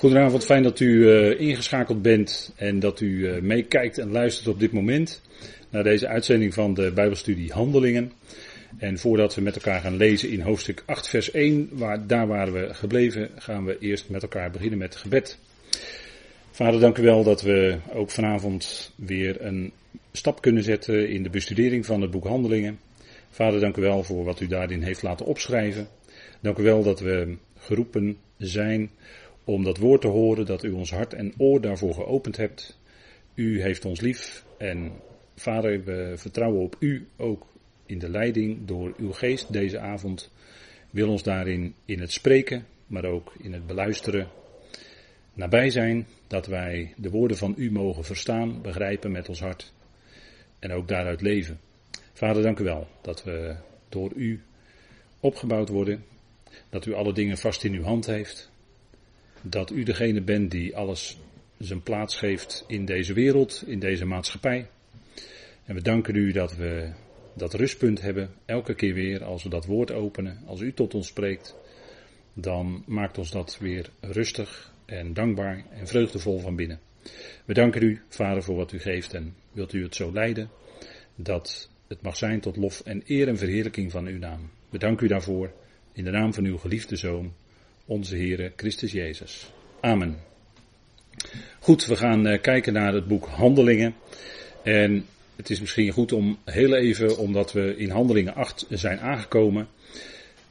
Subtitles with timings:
[0.00, 4.60] Goedenavond, fijn dat u uh, ingeschakeld bent en dat u uh, meekijkt en luistert op
[4.60, 5.22] dit moment
[5.70, 8.12] naar deze uitzending van de Bijbelstudie Handelingen.
[8.78, 12.52] En voordat we met elkaar gaan lezen in hoofdstuk 8, vers 1, waar, daar waren
[12.52, 15.38] we gebleven, gaan we eerst met elkaar beginnen met gebed.
[16.50, 19.72] Vader, dank u wel dat we ook vanavond weer een
[20.12, 22.78] stap kunnen zetten in de bestudering van het boek Handelingen.
[23.30, 25.88] Vader, dank u wel voor wat u daarin heeft laten opschrijven.
[26.40, 28.90] Dank u wel dat we geroepen zijn
[29.54, 32.78] om dat woord te horen, dat u ons hart en oor daarvoor geopend hebt.
[33.34, 34.92] U heeft ons lief en
[35.34, 37.46] Vader, we vertrouwen op u ook
[37.86, 40.30] in de leiding door uw geest deze avond.
[40.90, 44.28] Wil ons daarin in het spreken, maar ook in het beluisteren
[45.32, 49.72] nabij zijn, dat wij de woorden van u mogen verstaan, begrijpen met ons hart
[50.58, 51.60] en ook daaruit leven.
[52.12, 53.56] Vader, dank u wel dat we
[53.88, 54.42] door u
[55.20, 56.04] opgebouwd worden,
[56.68, 58.49] dat u alle dingen vast in uw hand heeft,
[59.42, 61.18] dat u degene bent die alles
[61.58, 64.68] zijn plaats geeft in deze wereld, in deze maatschappij.
[65.64, 66.90] En we danken u dat we
[67.34, 71.06] dat rustpunt hebben, elke keer weer als we dat woord openen, als u tot ons
[71.06, 71.56] spreekt,
[72.34, 76.80] dan maakt ons dat weer rustig en dankbaar en vreugdevol van binnen.
[77.44, 80.50] We danken u, Vader, voor wat u geeft en wilt u het zo leiden
[81.14, 84.50] dat het mag zijn tot lof en eer en verheerlijking van uw naam.
[84.68, 85.52] We danken u daarvoor
[85.92, 87.32] in de naam van uw geliefde Zoon,
[87.90, 89.50] onze Heere Christus Jezus.
[89.80, 90.18] Amen.
[91.60, 93.94] Goed, we gaan uh, kijken naar het boek Handelingen.
[94.62, 99.68] En het is misschien goed om heel even, omdat we in Handelingen 8 zijn aangekomen,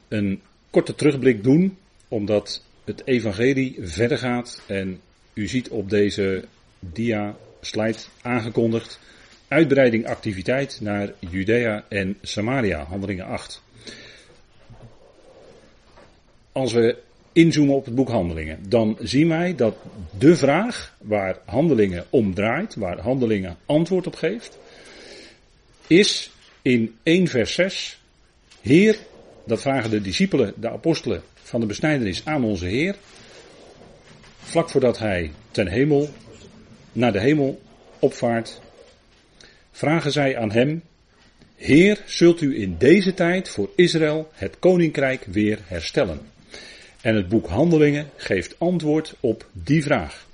[0.08, 1.76] een korte terugblik doen,
[2.08, 4.62] omdat het evangelie verder gaat.
[4.66, 5.00] En
[5.32, 6.44] u ziet op deze
[6.78, 9.00] dia slide aangekondigd
[9.48, 13.62] uitbreiding activiteit naar Judea en Samaria, Handelingen 8.
[16.52, 19.76] Als we inzoomen op het boek Handelingen, dan zien wij dat
[20.18, 24.58] de vraag waar Handelingen om draait, waar Handelingen antwoord op geeft,
[25.86, 26.30] is
[26.62, 28.00] in 1 vers 6,
[28.60, 28.98] Heer,
[29.46, 32.96] dat vragen de discipelen, de apostelen van de besnijdenis aan onze Heer,
[34.38, 36.08] vlak voordat hij ten hemel,
[36.92, 37.60] naar de hemel
[37.98, 38.60] opvaart,
[39.70, 40.82] vragen zij aan hem,
[41.56, 46.20] Heer, zult u in deze tijd voor Israël het koninkrijk weer herstellen?
[47.00, 50.26] En het boek Handelingen geeft antwoord op die vraag.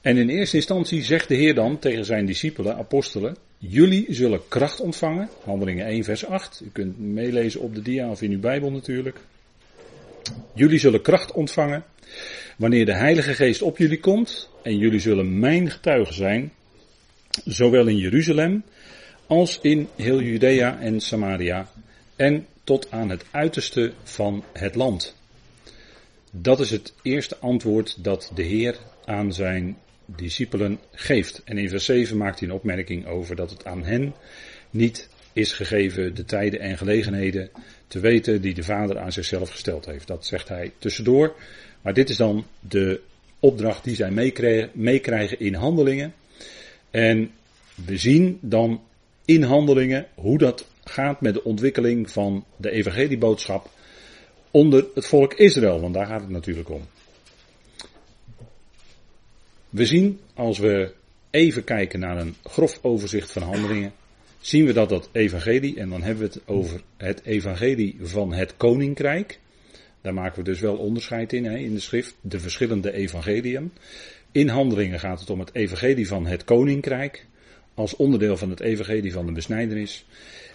[0.00, 4.80] En in eerste instantie zegt de Heer dan tegen zijn discipelen, apostelen, jullie zullen kracht
[4.80, 5.28] ontvangen.
[5.44, 6.60] Handelingen 1 vers 8.
[6.64, 9.18] U kunt meelezen op de dia of in uw Bijbel natuurlijk.
[10.54, 11.84] Jullie zullen kracht ontvangen
[12.56, 16.52] wanneer de Heilige Geest op jullie komt en jullie zullen mijn getuigen zijn,
[17.44, 18.62] zowel in Jeruzalem
[19.26, 21.68] als in heel Judea en Samaria
[22.16, 25.14] en tot aan het uiterste van het land.
[26.40, 31.42] Dat is het eerste antwoord dat de Heer aan zijn discipelen geeft.
[31.44, 34.14] En in vers 7 maakt hij een opmerking over dat het aan hen
[34.70, 37.50] niet is gegeven de tijden en gelegenheden
[37.86, 40.06] te weten die de Vader aan zichzelf gesteld heeft.
[40.06, 41.36] Dat zegt hij tussendoor.
[41.82, 43.00] Maar dit is dan de
[43.40, 44.10] opdracht die zij
[44.72, 46.14] meekrijgen in handelingen.
[46.90, 47.30] En
[47.74, 48.82] we zien dan
[49.24, 53.70] in handelingen hoe dat gaat met de ontwikkeling van de evangelieboodschap
[54.50, 56.82] onder het volk Israël, want daar gaat het natuurlijk om.
[59.70, 60.92] We zien, als we
[61.30, 63.92] even kijken naar een grof overzicht van handelingen,
[64.40, 68.56] zien we dat dat evangelie, en dan hebben we het over het evangelie van het
[68.56, 69.40] koninkrijk.
[70.00, 73.72] Daar maken we dus wel onderscheid in, hè, in de schrift, de verschillende evangeliën.
[74.32, 77.26] In handelingen gaat het om het evangelie van het koninkrijk,
[77.74, 80.06] als onderdeel van het evangelie van de besnijdenis.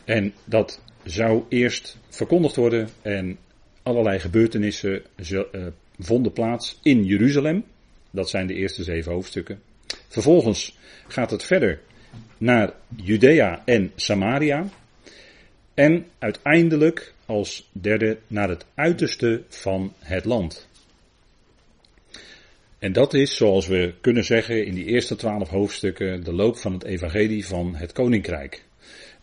[0.05, 3.37] En dat zou eerst verkondigd worden en
[3.83, 5.67] allerlei gebeurtenissen eh,
[5.99, 7.63] vonden plaats in Jeruzalem.
[8.11, 9.61] Dat zijn de eerste zeven hoofdstukken.
[10.07, 10.77] Vervolgens
[11.07, 11.79] gaat het verder
[12.37, 14.69] naar Judea en Samaria.
[15.73, 20.69] En uiteindelijk als derde naar het uiterste van het land.
[22.79, 26.73] En dat is, zoals we kunnen zeggen in die eerste twaalf hoofdstukken, de loop van
[26.73, 28.65] het evangelie van het koninkrijk.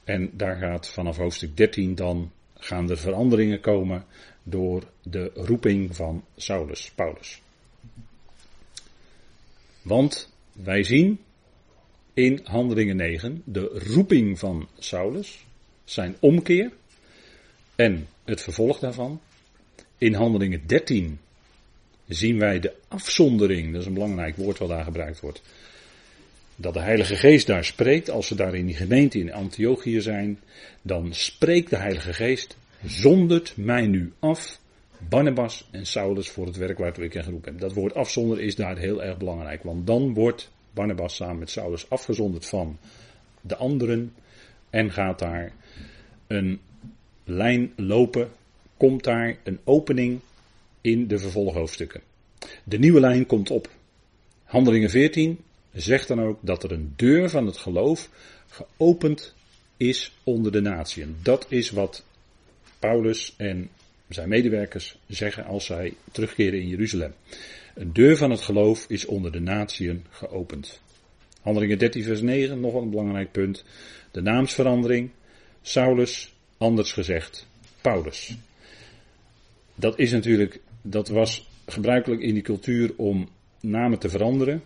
[0.04, 4.04] En daar gaat vanaf hoofdstuk 13 dan gaan er veranderingen komen
[4.50, 7.40] door de roeping van Saulus, Paulus.
[9.82, 11.20] Want wij zien
[12.14, 15.46] in Handelingen 9 de roeping van Saulus,
[15.84, 16.72] zijn omkeer
[17.74, 19.20] en het vervolg daarvan.
[19.98, 21.18] In Handelingen 13
[22.08, 25.42] zien wij de afzondering, dat is een belangrijk woord wat daar gebruikt wordt.
[26.56, 30.40] Dat de Heilige Geest daar spreekt, als ze daar in die gemeente in Antiochië zijn,
[30.82, 34.60] dan spreekt de Heilige Geest, zondert mij nu af
[35.08, 37.60] Barnabas en Saulus voor het werk waartoe ik hen geroepen heb.
[37.60, 41.90] Dat woord afzonderen is daar heel erg belangrijk, want dan wordt Barnabas samen met Saulus
[41.90, 42.78] afgezonderd van
[43.40, 44.12] de anderen
[44.70, 45.52] en gaat daar
[46.26, 46.60] een
[47.24, 48.30] lijn lopen,
[48.76, 50.20] komt daar een opening
[50.80, 52.00] in de vervolghoofdstukken.
[52.64, 53.68] De nieuwe lijn komt op.
[54.44, 55.38] Handelingen 14
[55.72, 58.10] zegt dan ook dat er een deur van het geloof
[58.48, 59.34] geopend
[59.76, 61.16] is onder de natieën.
[61.22, 62.04] Dat is wat
[62.78, 63.70] Paulus en
[64.08, 67.12] zijn medewerkers zeggen als zij terugkeren in Jeruzalem.
[67.74, 70.80] Een deur van het geloof is onder de natieën geopend.
[71.40, 73.64] Handelingen 13 vers 9, nog een belangrijk punt.
[74.10, 75.10] De naamsverandering.
[75.62, 77.46] Saulus, anders gezegd,
[77.80, 78.36] Paulus.
[79.74, 83.28] Dat is natuurlijk, dat was gebruikelijk in die cultuur om
[83.60, 84.62] namen te veranderen.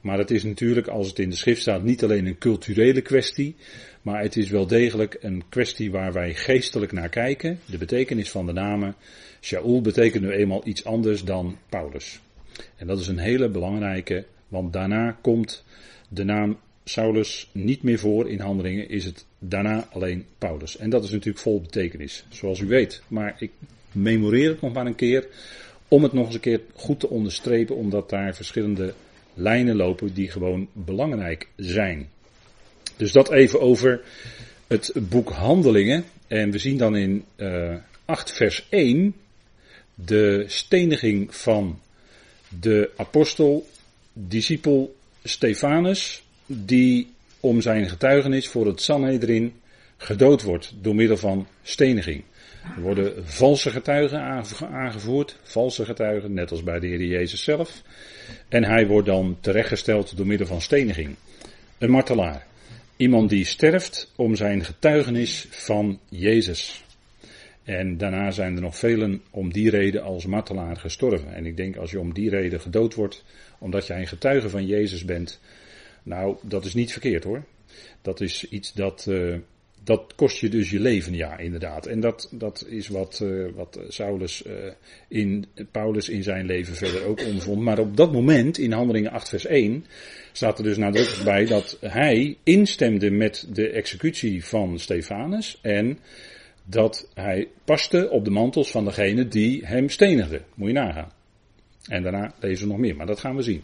[0.00, 3.56] Maar het is natuurlijk, als het in de schrift staat, niet alleen een culturele kwestie.
[4.02, 7.60] Maar het is wel degelijk een kwestie waar wij geestelijk naar kijken.
[7.66, 8.94] De betekenis van de namen.
[9.40, 12.20] Shaul betekent nu eenmaal iets anders dan Paulus.
[12.76, 15.64] En dat is een hele belangrijke, want daarna komt
[16.08, 20.76] de naam Saulus niet meer voor in handelingen, is het daarna alleen Paulus.
[20.76, 23.02] En dat is natuurlijk vol betekenis, zoals u weet.
[23.08, 23.50] Maar ik
[23.92, 25.26] memoreer het nog maar een keer,
[25.88, 28.94] om het nog eens een keer goed te onderstrepen, omdat daar verschillende
[29.34, 32.08] lijnen lopen die gewoon belangrijk zijn.
[33.00, 34.00] Dus dat even over
[34.66, 36.04] het boek Handelingen.
[36.26, 39.14] En we zien dan in uh, eh, 8 vers 1
[39.94, 41.80] de steniging van
[42.60, 43.66] de apostel,
[44.12, 49.52] discipel Stefanus, die om zijn getuigenis voor het Sanhedrin
[49.96, 52.22] gedood wordt door middel van steniging.
[52.76, 57.82] Er worden valse getuigen aangevoerd, valse getuigen, net als bij de Heer Jezus zelf.
[58.48, 61.16] En hij wordt dan terechtgesteld door middel van steniging.
[61.78, 62.48] Een martelaar.
[63.00, 66.84] Iemand die sterft om zijn getuigenis van Jezus.
[67.62, 71.34] En daarna zijn er nog velen om die reden als martelaar gestorven.
[71.34, 73.24] En ik denk als je om die reden gedood wordt,
[73.58, 75.40] omdat jij een getuige van Jezus bent,
[76.02, 77.44] nou, dat is niet verkeerd hoor.
[78.02, 79.36] Dat is iets dat, uh,
[79.84, 81.86] dat kost je dus je leven, ja, inderdaad.
[81.86, 84.52] En dat, dat is wat, uh, wat Saulus uh,
[85.08, 87.60] in, Paulus in zijn leven verder ook ondervond.
[87.60, 89.84] Maar op dat moment, in Handelingen 8 vers 1,
[90.32, 95.98] staat er dus nadrukkelijk bij dat hij instemde met de executie van Stefanus en
[96.64, 100.40] dat hij paste op de mantels van degene die hem stenigde.
[100.54, 101.12] Moet je nagaan.
[101.88, 103.62] En daarna lezen we nog meer, maar dat gaan we zien.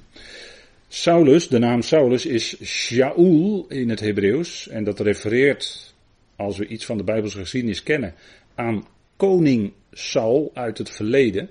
[0.89, 4.69] Saulus, de naam Saulus is Shaul in het Hebreeuws.
[4.69, 5.95] En dat refereert,
[6.37, 8.15] als we iets van de Bijbelse geschiedenis kennen,
[8.55, 8.87] aan
[9.17, 11.51] koning Saul uit het verleden.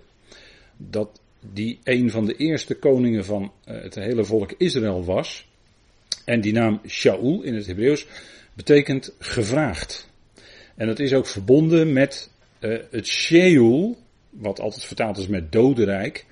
[0.78, 1.22] Dat
[1.54, 5.48] die een van de eerste koningen van eh, het hele volk Israël was.
[6.26, 8.08] En die naam Shaul in het Hebreeuws
[8.54, 10.10] betekent gevraagd.
[10.76, 12.30] En dat is ook verbonden met
[12.60, 13.98] uh, het Sheol,
[14.30, 16.26] wat altijd vertaald is met dodenrijk.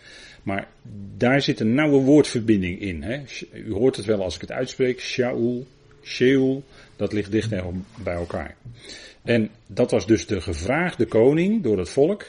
[0.44, 0.68] Maar
[1.18, 3.04] daar zit een nauwe woordverbinding in.
[3.04, 3.22] Hè?
[3.54, 5.00] U hoort het wel als ik het uitspreek.
[5.00, 5.68] Shaul,
[6.04, 6.64] Sheol,
[6.96, 7.50] dat ligt dicht
[8.04, 8.56] bij elkaar.
[9.24, 12.26] En dat was dus de gevraagde koning door het volk.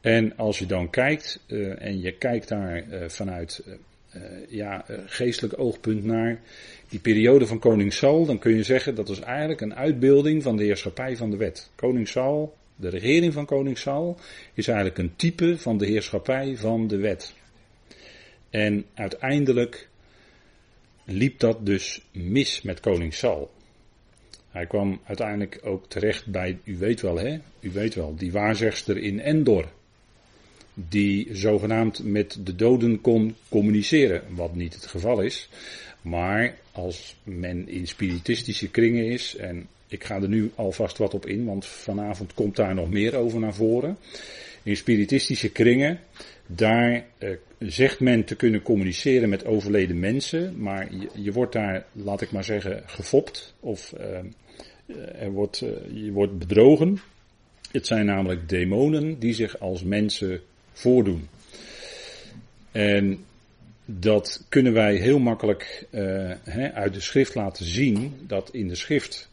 [0.00, 5.58] En als je dan kijkt, uh, en je kijkt daar uh, vanuit uh, ja, geestelijk
[5.58, 6.40] oogpunt naar
[6.88, 10.56] die periode van koning Saul, dan kun je zeggen dat was eigenlijk een uitbeelding van
[10.56, 11.70] de heerschappij van de wet.
[11.74, 14.18] Koning Saul de regering van koning Saul
[14.54, 17.34] is eigenlijk een type van de heerschappij van de wet.
[18.50, 19.88] En uiteindelijk
[21.04, 23.50] liep dat dus mis met koning Saul.
[24.50, 28.96] Hij kwam uiteindelijk ook terecht bij, u weet wel hè, u weet wel, die waarzegster
[28.96, 29.68] in Endor.
[30.74, 35.48] Die zogenaamd met de doden kon communiceren, wat niet het geval is.
[36.02, 41.26] Maar als men in spiritistische kringen is, en ik ga er nu alvast wat op
[41.26, 43.98] in, want vanavond komt daar nog meer over naar voren.
[44.64, 46.00] In spiritistische kringen,
[46.46, 52.20] daar eh, zegt men te kunnen communiceren met overleden mensen, maar je, wordt daar, laat
[52.20, 54.18] ik maar zeggen, gefopt of eh,
[55.22, 57.00] er wordt, eh, je wordt bedrogen.
[57.70, 60.40] Het zijn namelijk demonen die zich als mensen
[60.72, 61.28] voordoen.
[62.72, 63.24] En
[63.84, 65.86] dat kunnen wij heel makkelijk
[66.44, 69.30] hè, uit de schrift laten zien, dat in de schrift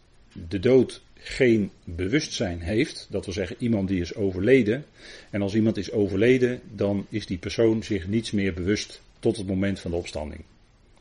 [0.49, 4.85] de dood geen bewustzijn heeft, dat wil zeggen iemand die is overleden,
[5.29, 9.47] en als iemand is overleden, dan is die persoon zich niets meer bewust tot het
[9.47, 10.43] moment van de opstanding.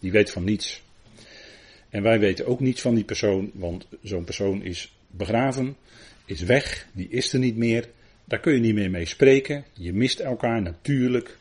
[0.00, 0.82] Die weet van niets.
[1.88, 5.76] En wij weten ook niets van die persoon, want zo'n persoon is begraven,
[6.24, 7.88] is weg, die is er niet meer,
[8.24, 11.38] daar kun je niet meer mee spreken, je mist elkaar natuurlijk,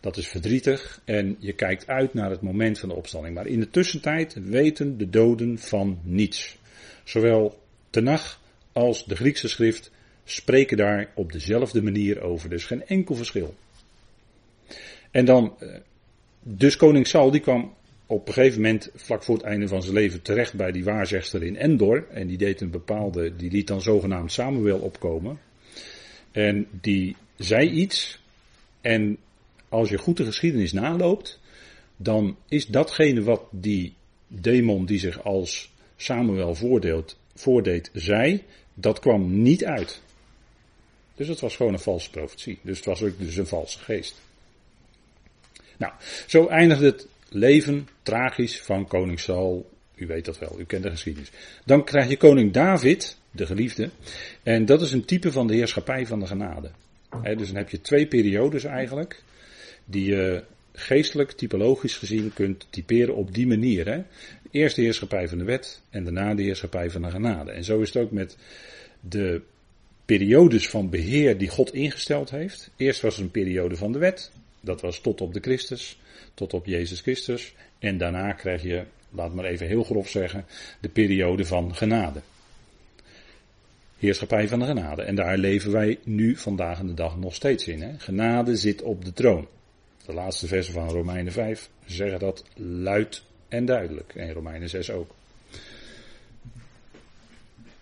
[0.00, 3.34] dat is verdrietig en je kijkt uit naar het moment van de opstanding.
[3.34, 6.58] Maar in de tussentijd weten de doden van niets.
[7.04, 7.58] Zowel
[7.90, 8.40] Tenach
[8.72, 9.90] als de Griekse schrift
[10.24, 12.48] spreken daar op dezelfde manier over.
[12.48, 13.54] Dus geen enkel verschil.
[15.10, 15.68] En dan, eh,
[16.42, 17.74] dus koning Saul die kwam
[18.06, 21.42] op een gegeven moment vlak voor het einde van zijn leven terecht bij die waarzegster
[21.42, 22.06] in Endor.
[22.10, 25.38] En die deed een bepaalde, die liet dan zogenaamd Samuel opkomen.
[26.32, 28.20] En die zei iets.
[28.80, 29.18] En
[29.68, 31.40] als je goed de geschiedenis naloopt,
[31.96, 33.94] dan is datgene wat die
[34.26, 40.00] demon die zich als Samuel voordeelt, voordeed, zei, dat kwam niet uit.
[41.14, 42.58] Dus het was gewoon een valse profetie.
[42.62, 44.20] Dus het was ook dus een valse geest.
[45.76, 45.92] Nou,
[46.26, 49.70] zo eindigt het leven tragisch van koning Saul.
[49.94, 51.30] U weet dat wel, u kent de geschiedenis.
[51.64, 53.90] Dan krijg je koning David, de geliefde.
[54.42, 56.70] En dat is een type van de heerschappij van de genade.
[57.22, 59.22] dus dan heb je twee periodes eigenlijk.
[59.84, 60.42] Die je
[60.78, 63.86] geestelijk, typologisch gezien kunt typeren op die manier.
[63.86, 64.02] Hè.
[64.50, 67.50] Eerst de heerschappij van de wet en daarna de heerschappij van de genade.
[67.50, 68.36] En zo is het ook met
[69.00, 69.42] de
[70.04, 72.70] periodes van beheer die God ingesteld heeft.
[72.76, 74.30] Eerst was er een periode van de wet.
[74.60, 75.98] Dat was tot op de Christus,
[76.34, 77.54] tot op Jezus Christus.
[77.78, 80.44] En daarna krijg je, laat maar even heel grof zeggen,
[80.80, 82.20] de periode van genade.
[83.98, 85.02] Heerschappij van de genade.
[85.02, 87.82] En daar leven wij nu vandaag de dag nog steeds in.
[87.82, 87.98] Hè?
[87.98, 89.48] Genade zit op de troon.
[90.08, 94.14] De laatste versen van Romeinen 5 zeggen dat luid en duidelijk.
[94.14, 95.14] En Romeinen 6 ook.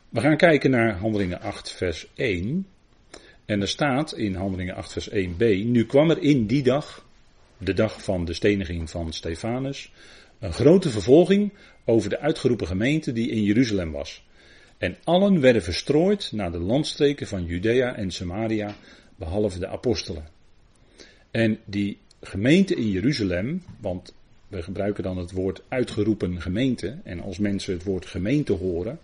[0.09, 2.66] We gaan kijken naar Handelingen 8, vers 1.
[3.45, 5.38] En er staat in Handelingen 8, vers 1b.
[5.64, 7.06] Nu kwam er in die dag,
[7.59, 9.92] de dag van de steniging van Stefanus,
[10.38, 11.52] een grote vervolging
[11.85, 14.26] over de uitgeroepen gemeente die in Jeruzalem was.
[14.78, 18.75] En allen werden verstrooid naar de landstreken van Judea en Samaria,
[19.16, 20.28] behalve de apostelen.
[21.30, 24.14] En die gemeente in Jeruzalem, want
[24.49, 28.99] we gebruiken dan het woord uitgeroepen gemeente, en als mensen het woord gemeente horen,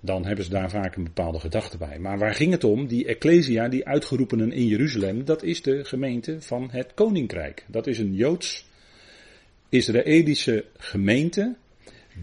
[0.00, 1.98] dan hebben ze daar vaak een bepaalde gedachte bij.
[1.98, 2.86] Maar waar ging het om?
[2.86, 7.64] Die Ecclesia, die uitgeroepenen in Jeruzalem, dat is de gemeente van het koninkrijk.
[7.66, 11.54] Dat is een Joods-Israëlische gemeente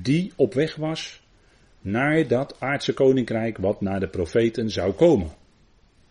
[0.02, 1.24] die op weg was
[1.82, 5.32] naar dat aardse koninkrijk wat naar de profeten zou komen.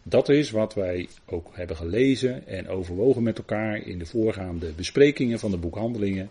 [0.06, 5.38] Dat is wat wij ook hebben gelezen en overwogen met elkaar in de voorgaande besprekingen
[5.38, 6.30] van de boekhandelingen.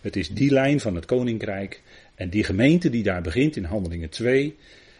[0.00, 1.82] Het is die lijn van het koninkrijk
[2.14, 4.56] en die gemeente die daar begint in Handelingen 2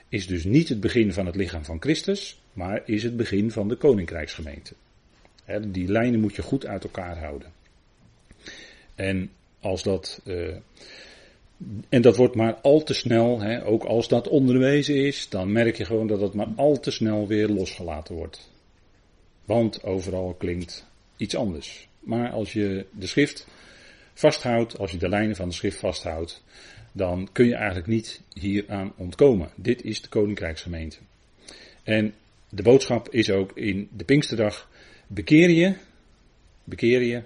[0.08, 3.68] is dus niet het begin van het lichaam van Christus, maar is het begin van
[3.68, 4.75] de koninkrijksgemeente.
[5.66, 7.52] die lijnen moet je goed uit elkaar houden.
[8.94, 10.20] En als dat.
[10.25, 10.56] Uh,
[11.88, 15.76] en dat wordt maar al te snel, hè, ook als dat onderwezen is, dan merk
[15.76, 18.50] je gewoon dat het maar al te snel weer losgelaten wordt.
[19.44, 20.86] Want overal klinkt
[21.16, 21.88] iets anders.
[22.00, 23.46] Maar als je de schrift
[24.14, 26.42] vasthoudt, als je de lijnen van de schrift vasthoudt,
[26.92, 29.50] dan kun je eigenlijk niet hieraan ontkomen.
[29.54, 30.96] Dit is de Koninkrijksgemeente.
[31.82, 32.14] En
[32.48, 34.70] de boodschap is ook in de Pinksterdag:
[35.06, 35.74] bekeer je,
[36.64, 37.22] bekeer je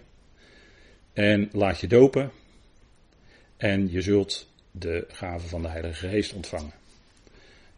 [1.12, 2.30] en laat je dopen.
[3.62, 6.72] En je zult de gave van de Heilige Geest ontvangen.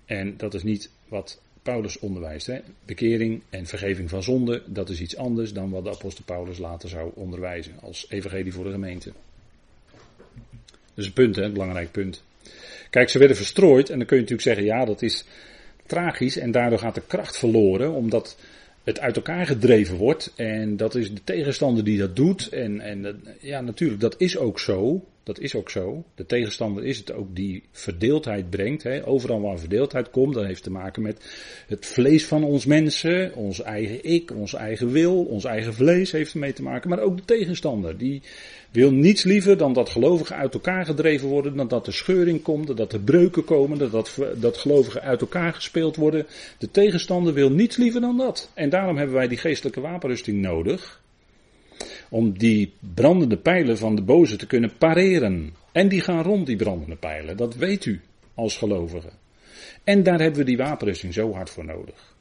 [0.05, 2.47] En dat is niet wat Paulus onderwijst.
[2.47, 2.61] Hè?
[2.85, 6.89] Bekering en vergeving van zonde, dat is iets anders dan wat de apostel Paulus later
[6.89, 9.13] zou onderwijzen als evangelie voor de gemeente.
[10.65, 12.23] Dat is een punt, hè, een belangrijk punt.
[12.91, 15.25] Kijk, ze werden verstrooid en dan kun je natuurlijk zeggen, ja, dat is
[15.87, 18.37] tragisch en daardoor gaat de kracht verloren, omdat
[18.85, 20.33] het uit elkaar gedreven wordt.
[20.37, 22.49] En dat is de tegenstander die dat doet.
[22.49, 25.05] En, en ja, natuurlijk, dat is ook zo.
[25.25, 26.05] Dat is ook zo.
[26.15, 28.83] De tegenstander is het ook die verdeeldheid brengt.
[28.83, 29.07] Hè.
[29.07, 31.25] Overal waar verdeeldheid komt, dat heeft te maken met
[31.67, 36.33] het vlees van ons mensen, ons eigen ik, ons eigen wil, ons eigen vlees heeft
[36.33, 36.91] ermee te maken.
[36.91, 38.23] Maar ook de tegenstander, die
[38.71, 42.77] wil niets liever dan dat gelovigen uit elkaar gedreven worden, dan dat er scheuring komt,
[42.77, 46.27] dat er breuken komen, dat, dat, dat gelovigen uit elkaar gespeeld worden.
[46.59, 48.51] De tegenstander wil niets liever dan dat.
[48.55, 51.03] En daarom hebben wij die geestelijke wapenrusting nodig
[52.11, 55.55] om die brandende pijlen van de boze te kunnen pareren.
[55.73, 57.37] En die gaan rond, die brandende pijlen.
[57.37, 58.01] Dat weet u
[58.35, 59.11] als gelovige.
[59.85, 62.15] En daar hebben we die wapenrusting zo hard voor nodig.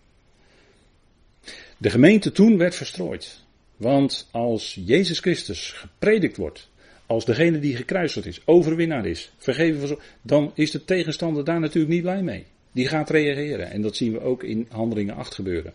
[1.77, 3.41] De gemeente toen werd verstrooid.
[3.77, 6.69] Want als Jezus Christus gepredikt wordt,
[7.05, 11.93] als degene die gekruisigd is, overwinnaar is, vergeven van dan is de tegenstander daar natuurlijk
[11.93, 12.45] niet blij mee.
[12.71, 13.71] Die gaat reageren.
[13.71, 15.73] En dat zien we ook in Handelingen 8 gebeuren.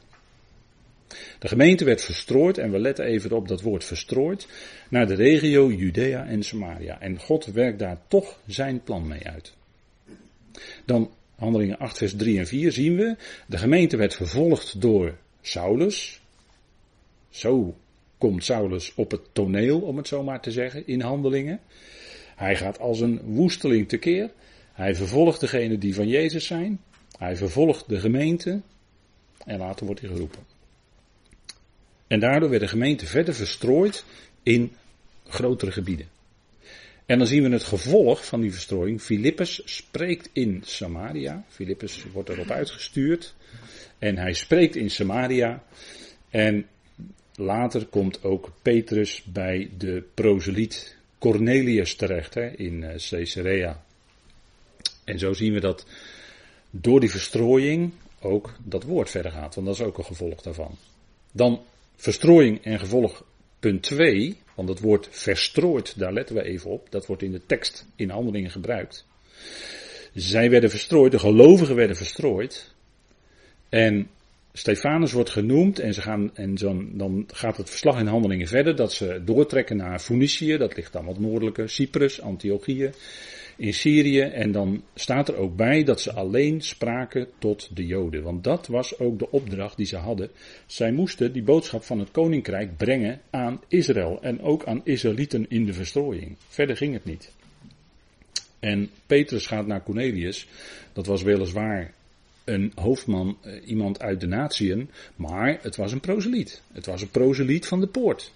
[1.39, 4.49] De gemeente werd verstrooid, en we letten even op dat woord verstrooid,
[4.89, 7.01] naar de regio Judea en Samaria.
[7.01, 9.53] En God werkt daar toch zijn plan mee uit.
[10.85, 16.21] Dan handelingen 8, vers 3 en 4 zien we, de gemeente werd vervolgd door Saulus.
[17.31, 17.77] Zo
[18.19, 21.61] komt Saulus op het toneel, om het zo maar te zeggen, in handelingen.
[22.37, 24.31] Hij gaat als een woesteling tekeer.
[24.73, 26.81] Hij vervolgt degenen die van Jezus zijn.
[27.19, 28.61] Hij vervolgt de gemeente.
[29.45, 30.58] En later wordt hij geroepen.
[32.09, 34.05] En daardoor werd de gemeente verder verstrooid
[34.43, 34.73] in
[35.27, 36.09] grotere gebieden.
[37.07, 39.03] En dan zien we het gevolg van die verstrooiing.
[39.03, 41.45] Filippus spreekt in Samaria.
[41.49, 43.35] Filippus wordt erop uitgestuurd.
[43.99, 45.63] En hij spreekt in Samaria.
[46.31, 46.67] En
[47.35, 53.83] later komt ook Petrus bij de proseliet Cornelius terecht hè, in eh, Caesarea.
[55.05, 55.87] En zo zien we dat
[56.71, 59.55] door die verstrooiing ook dat woord verder gaat.
[59.55, 60.77] Want dat is ook een gevolg daarvan.
[61.33, 61.63] Dan
[61.99, 63.25] verstrooiing en gevolg
[63.59, 64.37] punt 2.
[64.55, 66.91] Want het woord verstrooid, daar letten we even op.
[66.91, 69.07] Dat wordt in de tekst in handelingen gebruikt.
[70.15, 72.75] Zij werden verstrooid, de gelovigen werden verstrooid.
[73.69, 74.09] En
[74.53, 76.55] Stefanus wordt genoemd en, ze gaan, en
[76.93, 81.05] dan gaat het verslag in handelingen verder dat ze doortrekken naar Phoenicië, dat ligt dan
[81.05, 82.91] wat noordelijker, Cyprus, Antiochië,
[83.59, 84.21] in Syrië.
[84.21, 88.23] En dan staat er ook bij dat ze alleen spraken tot de Joden.
[88.23, 90.31] Want dat was ook de opdracht die ze hadden.
[90.67, 95.65] Zij moesten die boodschap van het koninkrijk brengen aan Israël en ook aan Israëlieten in
[95.65, 96.37] de verstrooiing.
[96.49, 97.33] Verder ging het niet.
[98.59, 100.49] En Petrus gaat naar Cornelius.
[100.93, 101.95] Dat was weliswaar
[102.45, 106.63] een hoofdman, eh, iemand uit de natieën, maar het was een proseliet.
[106.73, 108.33] Het was een proseliet van de poort.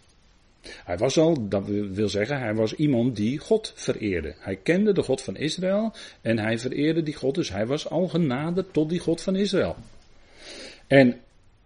[0.84, 4.34] Hij was al, dat wil zeggen, hij was iemand die God vereerde.
[4.38, 8.08] Hij kende de God van Israël en hij vereerde die God, dus hij was al
[8.08, 9.76] genaderd tot die God van Israël.
[10.86, 11.20] En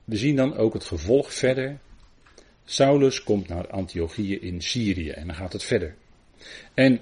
[0.04, 1.78] we zien dan ook het gevolg verder.
[2.64, 5.94] Saulus komt naar Antiochië in Syrië en dan gaat het verder.
[6.74, 7.00] En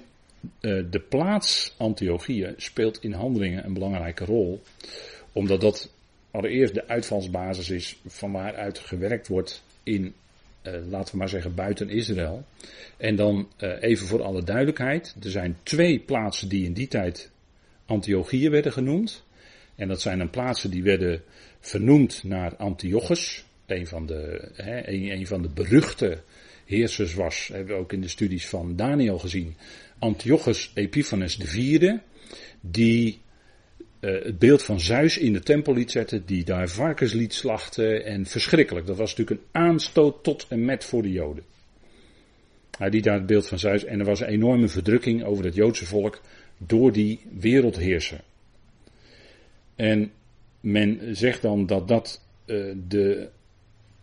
[0.61, 4.61] uh, de plaats Antiochië speelt in handelingen een belangrijke rol
[5.31, 5.91] omdat dat
[6.31, 10.13] allereerst de uitvalsbasis is van waaruit gewerkt wordt in,
[10.89, 12.45] laten we maar zeggen, buiten Israël.
[12.97, 17.31] En dan uh, even voor alle duidelijkheid, er zijn twee plaatsen die in die tijd
[17.85, 19.23] Antiochieën werden genoemd.
[19.75, 21.21] En dat zijn dan plaatsen die werden
[21.59, 26.21] vernoemd naar Antiochus, een van de, hè, een, een van de beruchte
[26.65, 29.55] heersers was, hebben we ook in de studies van Daniel gezien,
[29.99, 31.91] Antiochus Epiphanes IV,
[32.61, 33.21] die
[34.05, 38.05] uh, het beeld van Zeus in de tempel liet zetten, die daar varkens liet slachten
[38.05, 38.85] en verschrikkelijk.
[38.85, 41.43] Dat was natuurlijk een aanstoot tot en met voor de Joden.
[42.77, 45.55] Hij liet daar het beeld van Zeus en er was een enorme verdrukking over het
[45.55, 46.21] Joodse volk
[46.57, 48.19] door die wereldheerser.
[49.75, 50.11] En
[50.59, 53.29] men zegt dan dat dat uh, de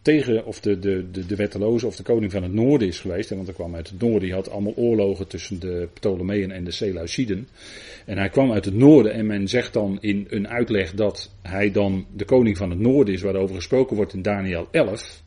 [0.03, 3.31] tegen, of de, de, de, de wetteloze of de koning van het noorden is geweest.
[3.31, 6.71] Want hij kwam uit het noorden, die had allemaal oorlogen tussen de Ptolemeën en de
[6.71, 7.49] Seleuciden.
[8.07, 11.71] En hij kwam uit het noorden en men zegt dan in een uitleg dat hij
[11.71, 15.23] dan de koning van het noorden is, waarover gesproken wordt in Daniel 11.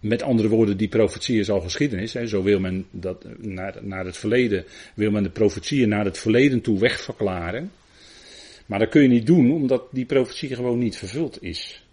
[0.00, 2.12] Met andere woorden, die profetie is al geschiedenis.
[2.12, 2.26] Hè.
[2.26, 4.64] Zo wil men dat naar, naar het verleden,
[4.94, 7.70] wil men de profetieën naar het verleden toe wegverklaren.
[8.66, 11.87] Maar dat kun je niet doen, omdat die profetie gewoon niet vervuld is.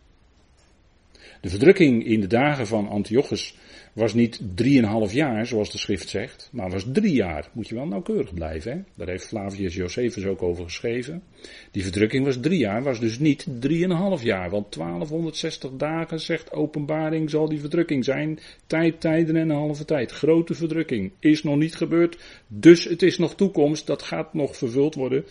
[1.45, 3.55] De verdrukking in de dagen van Antiochus
[3.93, 7.49] was niet drieënhalf jaar, zoals de schrift zegt, maar was drie jaar.
[7.53, 8.71] Moet je wel nauwkeurig blijven.
[8.71, 8.77] Hè?
[8.95, 11.23] Daar heeft Flavius Josephus ook over geschreven.
[11.71, 14.49] Die verdrukking was drie jaar, was dus niet drieënhalf jaar.
[14.49, 18.39] Want 1260 dagen, zegt openbaring, zal die verdrukking zijn.
[18.67, 20.11] Tijd, tijden en een halve tijd.
[20.11, 21.11] Grote verdrukking.
[21.19, 23.87] Is nog niet gebeurd, dus het is nog toekomst.
[23.87, 25.25] Dat gaat nog vervuld worden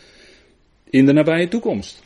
[0.90, 2.03] in de nabije toekomst.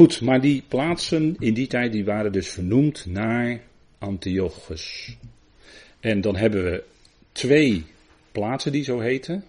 [0.00, 3.60] Goed, maar die plaatsen in die tijd die waren dus vernoemd naar
[3.98, 5.16] Antiochus.
[6.00, 6.82] En dan hebben we
[7.32, 7.84] twee
[8.32, 9.44] plaatsen die zo heten.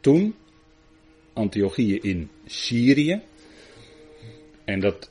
[0.00, 0.34] Toen
[1.32, 3.20] Antiochië in Syrië.
[4.64, 5.10] En dat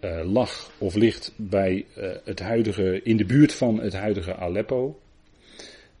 [0.00, 5.00] uh, lag of ligt bij uh, het huidige, in de buurt van het huidige Aleppo.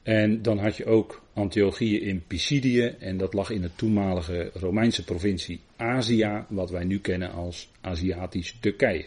[0.02, 5.04] En dan had je ook Antiochië in Pisidië en dat lag in de toenmalige Romeinse
[5.04, 9.04] provincie Azië, wat wij nu kennen als Aziatisch Turkije.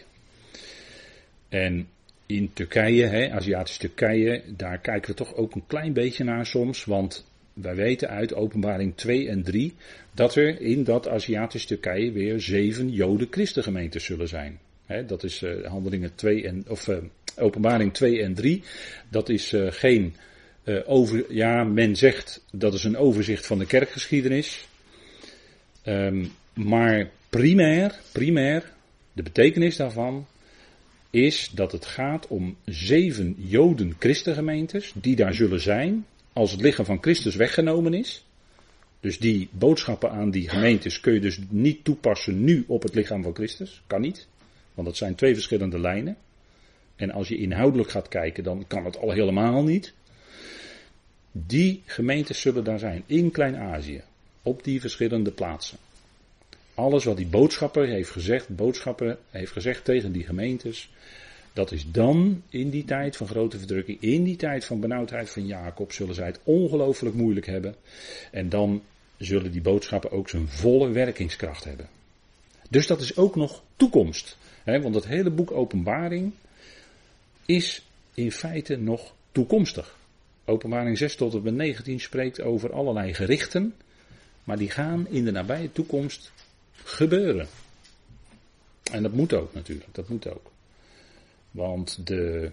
[1.48, 1.88] En
[2.26, 6.84] in Turkije, hè, Aziatisch Turkije, daar kijken we toch ook een klein beetje naar soms,
[6.84, 9.74] want wij weten uit openbaring 2 en 3
[10.12, 14.58] dat er in dat Aziatisch Turkije weer zeven Joden christengemeentes zullen zijn.
[15.06, 16.96] dat is uh, handelingen 2 en, of uh,
[17.36, 18.62] openbaring 2 en 3.
[19.08, 20.14] Dat is uh, geen
[20.84, 24.68] over, ja, men zegt dat is een overzicht van de kerkgeschiedenis.
[25.84, 28.72] Um, maar primair, primair,
[29.12, 30.26] de betekenis daarvan
[31.10, 36.84] is dat het gaat om zeven Joden christengemeentes die daar zullen zijn als het lichaam
[36.84, 38.24] van Christus weggenomen is.
[39.00, 43.22] Dus die boodschappen aan die gemeentes kun je dus niet toepassen nu op het lichaam
[43.22, 43.82] van Christus.
[43.86, 44.26] Kan niet.
[44.74, 46.16] Want dat zijn twee verschillende lijnen.
[46.96, 49.92] En als je inhoudelijk gaat kijken, dan kan het al helemaal niet.
[51.32, 54.02] Die gemeentes zullen daar zijn, in Klein-Azië,
[54.42, 55.78] op die verschillende plaatsen.
[56.76, 60.90] Alles wat die boodschapper heeft gezegd, boodschapper heeft gezegd tegen die gemeentes,
[61.52, 65.46] dat is dan in die tijd van grote verdrukking, in die tijd van benauwdheid van
[65.46, 67.74] Jacob, zullen zij het ongelooflijk moeilijk hebben.
[68.30, 68.82] En dan
[69.18, 71.88] zullen die boodschappen ook zijn volle werkingskracht hebben.
[72.70, 74.36] Dus dat is ook nog toekomst.
[74.64, 76.32] Hè, want het hele boek Openbaring
[77.46, 79.96] is in feite nog toekomstig.
[80.44, 83.74] Openbaring 6 tot en met 19 spreekt over allerlei gerichten,
[84.44, 86.32] maar die gaan in de nabije toekomst
[86.84, 87.46] gebeuren.
[88.92, 90.50] En dat moet ook natuurlijk, dat moet ook.
[91.50, 92.50] Want de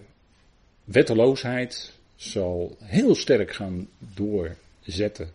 [0.84, 5.30] wetteloosheid zal heel sterk gaan doorzetten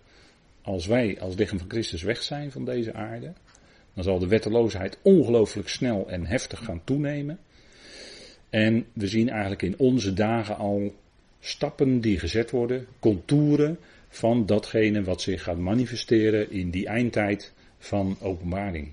[0.62, 3.34] als wij als lichaam van Christus weg zijn van deze aarde.
[3.93, 7.39] Dan zal de wetteloosheid ongelooflijk snel en heftig gaan toenemen.
[8.49, 10.95] En we zien eigenlijk in onze dagen al
[11.39, 18.18] stappen die gezet worden, contouren van datgene wat zich gaat manifesteren in die eindtijd van
[18.22, 18.92] openbaring.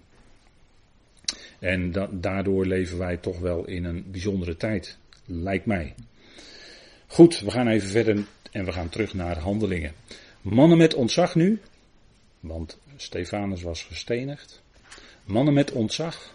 [1.58, 5.94] En daardoor leven wij toch wel in een bijzondere tijd, lijkt mij.
[7.06, 9.92] Goed, we gaan even verder en we gaan terug naar handelingen.
[10.40, 11.60] Mannen met ontzag nu,
[12.40, 14.62] want Stefanus was gestenigd.
[15.24, 16.34] Mannen met ontzag,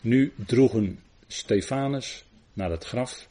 [0.00, 3.28] nu droegen Stefanus naar het graf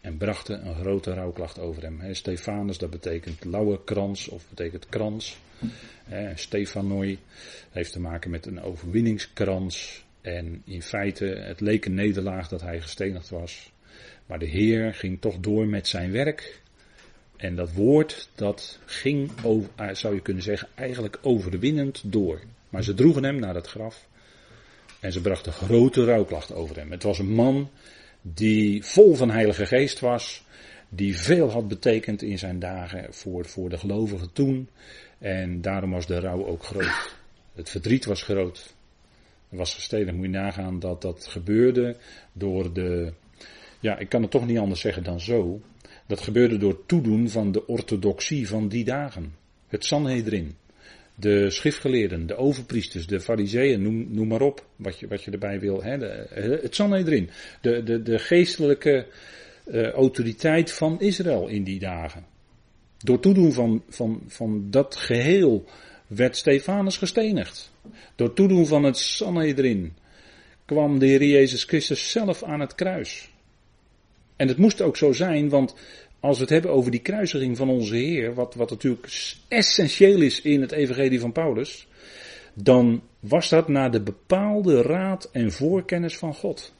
[0.00, 2.14] en brachten een grote rouwklacht over hem.
[2.14, 5.38] Stefanus, dat betekent lauwe krans of betekent krans.
[6.34, 7.18] Stefanoi
[7.70, 10.04] heeft te maken met een overwinningskrans.
[10.20, 13.72] En in feite, het leek een nederlaag dat hij gestenigd was.
[14.26, 16.62] Maar de Heer ging toch door met zijn werk.
[17.36, 22.40] En dat woord, dat ging, over, eh, zou je kunnen zeggen, eigenlijk overwinnend door.
[22.68, 24.08] Maar ze droegen hem naar het graf.
[25.00, 26.90] En ze brachten grote rouwklacht over hem.
[26.90, 27.70] Het was een man
[28.22, 30.44] die vol van Heilige Geest was.
[30.88, 34.68] Die veel had betekend in zijn dagen voor, voor de gelovigen toen.
[35.18, 37.16] En daarom was de rouw ook groot.
[37.54, 38.74] Het verdriet was groot.
[39.48, 41.96] Er was gesteden, moet je nagaan dat dat gebeurde
[42.32, 43.12] door de.
[43.80, 45.60] Ja, ik kan het toch niet anders zeggen dan zo.
[46.06, 49.34] Dat gebeurde door toedoen van de orthodoxie van die dagen.
[49.68, 50.56] Het Sanhedrin.
[51.20, 55.82] De schriftgeleerden, de overpriesters, de fariseeën, noem, maar op wat je, wat je erbij wil.
[55.82, 55.98] Hè.
[55.98, 57.30] De, het Sanhedrin.
[57.60, 59.06] De, de, de geestelijke
[59.66, 62.24] uh, autoriteit van Israël in die dagen.
[62.98, 65.64] Door toedoen van, van, van dat geheel
[66.06, 67.72] werd Stefanus gestenigd.
[68.14, 69.92] Door toedoen van het Sanhedrin
[70.64, 73.30] kwam de Heer Jezus Christus zelf aan het kruis.
[74.36, 75.74] En het moest ook zo zijn, want
[76.20, 80.40] als we het hebben over die kruisiging van onze Heer, wat, wat natuurlijk essentieel is
[80.40, 81.88] in het Evangelie van Paulus,
[82.54, 86.74] dan was dat naar de bepaalde raad en voorkennis van God.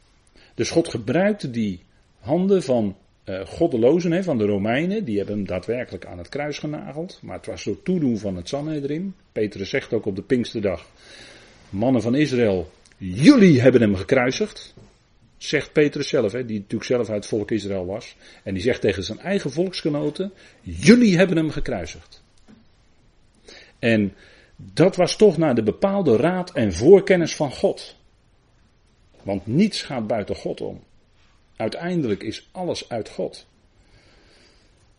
[0.54, 1.80] Dus God gebruikte die
[2.18, 6.58] handen van uh, goddelozen, hè, van de Romeinen, die hebben hem daadwerkelijk aan het kruis
[6.58, 7.18] genageld.
[7.22, 9.14] Maar het was door toedoen van het Sanhedrin.
[9.32, 10.86] Petrus zegt ook op de Pinksterdag,
[11.68, 14.74] mannen van Israël, jullie hebben hem gekruisigd.
[15.42, 18.16] Zegt Petrus zelf, hè, die natuurlijk zelf uit het volk Israël was.
[18.44, 22.22] En die zegt tegen zijn eigen volksgenoten, jullie hebben hem gekruisigd.
[23.78, 24.14] En
[24.56, 27.96] dat was toch naar de bepaalde raad en voorkennis van God.
[29.22, 30.82] Want niets gaat buiten God om.
[31.56, 33.46] Uiteindelijk is alles uit God.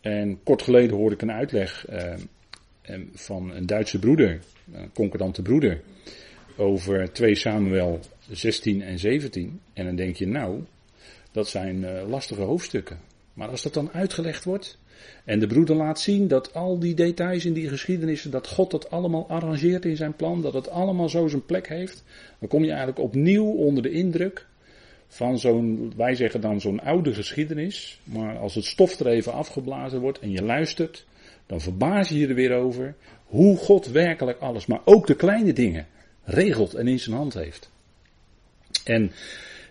[0.00, 2.14] En kort geleden hoorde ik een uitleg eh,
[3.14, 4.40] van een Duitse broeder,
[4.72, 5.80] een concordante broeder,
[6.56, 9.60] over 2 Samuel 16 en 17.
[9.72, 10.62] En dan denk je, nou,
[11.32, 12.98] dat zijn uh, lastige hoofdstukken.
[13.34, 14.78] Maar als dat dan uitgelegd wordt,
[15.24, 18.90] en de broeder laat zien dat al die details in die geschiedenissen, dat God dat
[18.90, 22.04] allemaal arrangeert in zijn plan, dat het allemaal zo zijn plek heeft,
[22.38, 24.46] dan kom je eigenlijk opnieuw onder de indruk
[25.08, 30.00] van zo'n, wij zeggen dan zo'n oude geschiedenis, maar als het stof er even afgeblazen
[30.00, 31.04] wordt en je luistert,
[31.46, 35.52] dan verbaas je je er weer over hoe God werkelijk alles, maar ook de kleine
[35.52, 35.86] dingen,
[36.24, 37.71] regelt en in zijn hand heeft.
[38.84, 39.12] En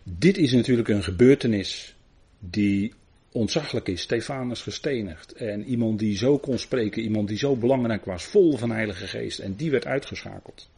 [0.04, 1.96] dit is natuurlijk een gebeurtenis
[2.40, 2.94] die
[3.32, 4.02] ontzaglijk is.
[4.02, 5.34] Stefanus gestenigd.
[5.34, 9.40] En iemand die zo kon spreken, iemand die zo belangrijk was, vol van Heilige Geest.
[9.40, 10.70] En die werd uitgeschakeld.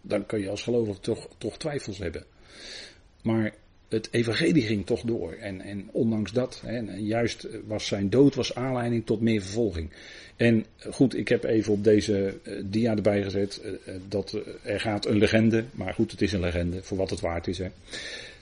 [0.00, 2.24] Dan kun je als gelovige toch, toch twijfels hebben.
[3.22, 3.54] Maar
[3.88, 5.32] het evangelie ging toch door.
[5.32, 9.90] En, en ondanks dat, hè, juist was zijn dood was aanleiding tot meer vervolging.
[10.36, 15.06] En goed, ik heb even op deze uh, dia erbij gezet uh, dat er gaat
[15.06, 17.58] een legende, maar goed, het is een legende voor wat het waard is.
[17.58, 17.68] Hè,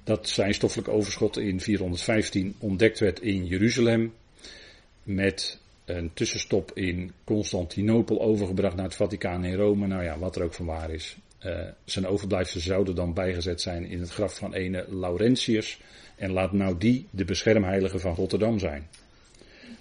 [0.04, 4.12] dat zijn stoffelijk overschot in 415 ontdekt werd in Jeruzalem
[5.02, 9.86] met een tussenstop in Constantinopel overgebracht naar het Vaticaan in Rome.
[9.86, 11.16] Nou ja, wat er ook van waar is.
[11.46, 15.80] Uh, zijn overblijfselen zouden dan bijgezet zijn in het graf van ene Laurentius.
[16.16, 18.88] En laat nou die de beschermheilige van Rotterdam zijn.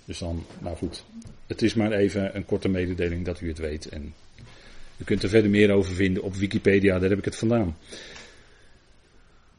[0.06, 1.04] Dus dan, nou goed.
[1.48, 3.90] Het is maar even een korte mededeling dat u het weet.
[3.90, 4.14] En
[4.98, 7.78] U kunt er verder meer over vinden op Wikipedia, daar heb ik het vandaan.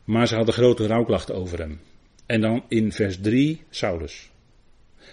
[0.05, 1.81] Maar ze hadden grote rouwklachten over hem.
[2.27, 4.31] En dan in vers 3 Saulus.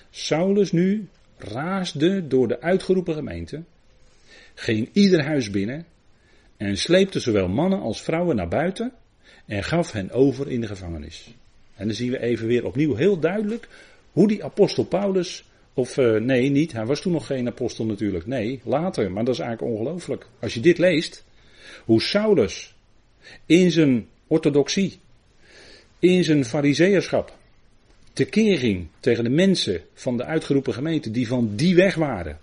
[0.09, 3.63] Saulus nu raasde door de uitgeroepen gemeente,
[4.53, 5.85] ging ieder huis binnen
[6.61, 8.91] en sleepte zowel mannen als vrouwen naar buiten
[9.45, 11.33] en gaf hen over in de gevangenis.
[11.75, 13.67] En dan zien we even weer opnieuw heel duidelijk
[14.11, 15.43] hoe die apostel Paulus,
[15.73, 19.33] of uh, nee niet, hij was toen nog geen apostel natuurlijk, nee, later, maar dat
[19.33, 20.27] is eigenlijk ongelooflijk.
[20.39, 21.23] Als je dit leest,
[21.85, 22.75] hoe Saulus
[23.45, 24.99] in zijn orthodoxie,
[25.99, 27.37] in zijn fariseerschap,
[28.13, 32.39] tekeer ging tegen de mensen van de uitgeroepen gemeente die van die weg waren.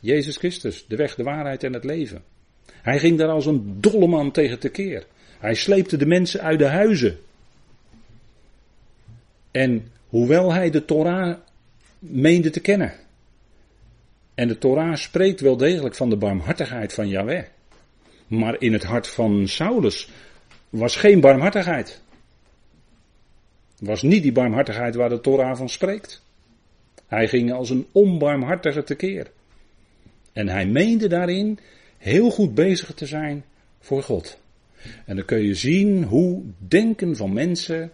[0.00, 2.22] Jezus Christus, de weg, de waarheid en het leven.
[2.66, 5.06] Hij ging daar als een dolle man tegen tekeer.
[5.38, 7.18] Hij sleepte de mensen uit de huizen.
[9.50, 11.36] En hoewel hij de Torah
[11.98, 12.92] meende te kennen.
[14.34, 17.44] En de Torah spreekt wel degelijk van de barmhartigheid van Yahweh.
[18.26, 20.08] Maar in het hart van Saulus
[20.68, 22.00] was geen barmhartigheid.
[23.78, 26.22] Was niet die barmhartigheid waar de Torah van spreekt.
[27.06, 29.30] Hij ging als een onbarmhartige tekeer.
[30.32, 31.58] En hij meende daarin
[32.00, 33.44] heel goed bezig te zijn
[33.80, 34.38] voor God.
[35.04, 37.90] En dan kun je zien hoe denken van mensen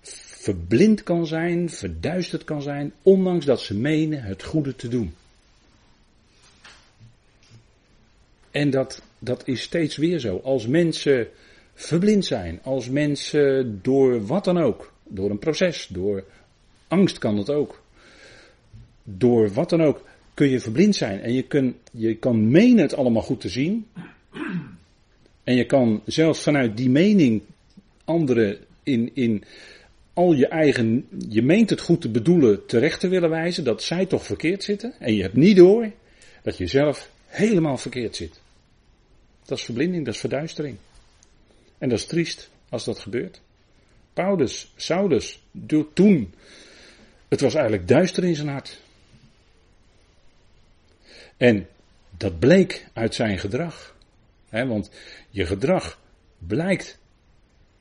[0.00, 5.14] verblind kan zijn, verduisterd kan zijn, ondanks dat ze menen het goede te doen.
[8.50, 10.40] En dat, dat is steeds weer zo.
[10.44, 11.28] Als mensen
[11.74, 16.24] verblind zijn, als mensen door wat dan ook, door een proces, door
[16.88, 17.82] angst kan dat ook,
[19.02, 21.20] door wat dan ook, kun je verblind zijn.
[21.20, 23.86] En je, kun, je kan menen het allemaal goed te zien.
[25.44, 27.42] En je kan zelfs vanuit die mening
[28.04, 29.44] anderen in, in
[30.12, 34.06] al je eigen, je meent het goed te bedoelen, terecht te willen wijzen, dat zij
[34.06, 34.94] toch verkeerd zitten.
[34.98, 35.90] En je hebt niet door
[36.42, 38.40] dat je zelf helemaal verkeerd zit.
[39.44, 40.76] Dat is verblinding, dat is verduistering.
[41.78, 43.40] En dat is triest als dat gebeurt.
[44.12, 45.42] Paulus, Saulus,
[45.92, 46.34] toen,
[47.28, 48.80] het was eigenlijk duister in zijn hart.
[51.36, 51.66] En
[52.16, 53.96] dat bleek uit zijn gedrag.
[54.50, 54.90] want
[55.30, 56.00] je gedrag
[56.38, 56.98] blijkt,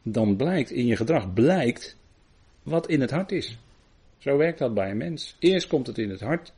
[0.01, 1.97] dan blijkt, in je gedrag blijkt
[2.63, 3.57] wat in het hart is.
[4.17, 5.35] Zo werkt dat bij een mens.
[5.39, 6.53] Eerst komt het in het hart.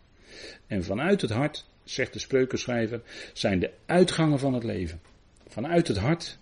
[0.67, 3.01] En vanuit het hart, zegt de spreukenschrijver,
[3.34, 5.01] zijn de uitgangen van het leven.
[5.47, 6.38] Vanuit het hart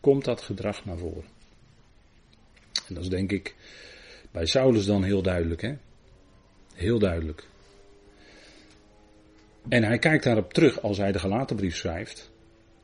[0.00, 1.24] komt dat gedrag naar voren.
[2.88, 3.54] En dat is denk ik
[4.30, 5.76] bij Saulus dan heel duidelijk, hè?
[6.74, 7.46] Heel duidelijk.
[9.68, 12.30] En hij kijkt daarop terug als hij de gelaten brief schrijft,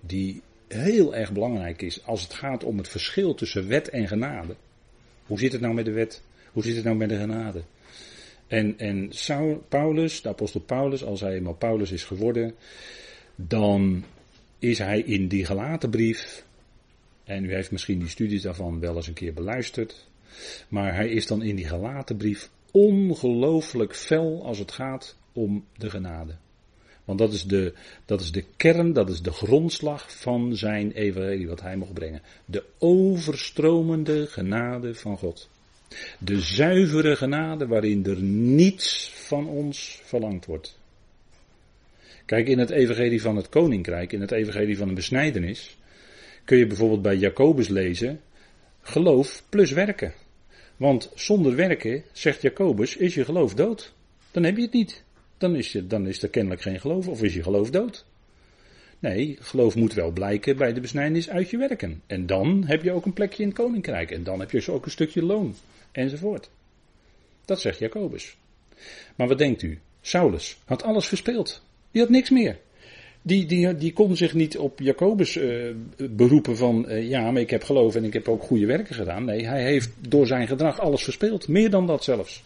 [0.01, 4.57] die heel erg belangrijk is als het gaat om het verschil tussen wet en genade.
[5.27, 6.23] Hoe zit het nou met de wet?
[6.53, 7.63] Hoe zit het nou met de genade?
[8.47, 9.11] En, en
[9.69, 12.55] Paulus, de apostel Paulus, als hij eenmaal Paulus is geworden,
[13.37, 14.05] dan
[14.59, 16.45] is hij in die gelaten brief,
[17.25, 20.09] en u heeft misschien die studies daarvan wel eens een keer beluisterd,
[20.69, 25.91] maar hij is dan in die gelaten brief ongelooflijk fel als het gaat om de
[25.91, 26.37] genade.
[27.05, 27.73] Want dat is, de,
[28.05, 32.23] dat is de kern, dat is de grondslag van zijn evangelie wat hij mocht brengen.
[32.45, 35.49] De overstromende genade van God.
[36.19, 40.79] De zuivere genade waarin er niets van ons verlangd wordt.
[42.25, 45.77] Kijk, in het evangelie van het koninkrijk, in het evangelie van de besnijdenis,
[46.45, 48.21] kun je bijvoorbeeld bij Jacobus lezen,
[48.81, 50.13] geloof plus werken.
[50.77, 53.93] Want zonder werken, zegt Jacobus, is je geloof dood.
[54.31, 55.04] Dan heb je het niet
[55.39, 58.05] dan is, je, dan is er kennelijk geen geloof of is je geloof dood.
[58.99, 62.03] Nee, geloof moet wel blijken bij de besnijdenis uit je werken.
[62.07, 64.11] En dan heb je ook een plekje in het koninkrijk.
[64.11, 65.55] En dan heb je ook een stukje loon.
[65.93, 66.51] Enzovoort.
[67.45, 68.37] Dat zegt Jacobus.
[69.17, 69.79] Maar wat denkt u?
[70.01, 71.63] Saulus had alles verspeeld.
[71.91, 72.59] Die had niks meer.
[73.23, 77.51] Die, die, die kon zich niet op Jacobus uh, beroepen van uh, ja, maar ik
[77.51, 79.25] heb geloof en ik heb ook goede werken gedaan.
[79.25, 81.49] Nee, hij heeft door zijn gedrag alles verspeeld.
[81.49, 82.43] Meer dan dat zelfs.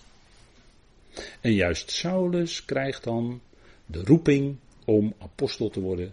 [1.40, 3.40] En juist Saulus krijgt dan
[3.86, 6.12] de roeping om apostel te worden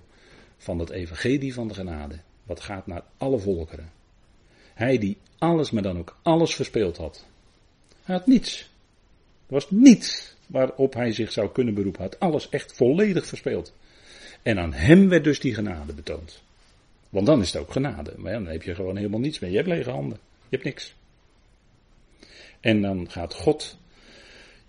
[0.58, 2.16] van het evangelie van de genade.
[2.44, 3.92] Wat gaat naar alle volkeren.
[4.74, 7.26] Hij die alles, maar dan ook alles verspeeld had.
[8.04, 8.60] Hij had niets.
[9.48, 12.02] Er was niets waarop hij zich zou kunnen beroepen.
[12.02, 13.74] Hij had alles echt volledig verspeeld.
[14.42, 16.42] En aan hem werd dus die genade betoond.
[17.10, 18.14] Want dan is het ook genade.
[18.18, 19.50] Maar dan heb je gewoon helemaal niets meer.
[19.50, 20.20] Je hebt lege handen.
[20.42, 20.96] Je hebt niks.
[22.60, 23.78] En dan gaat God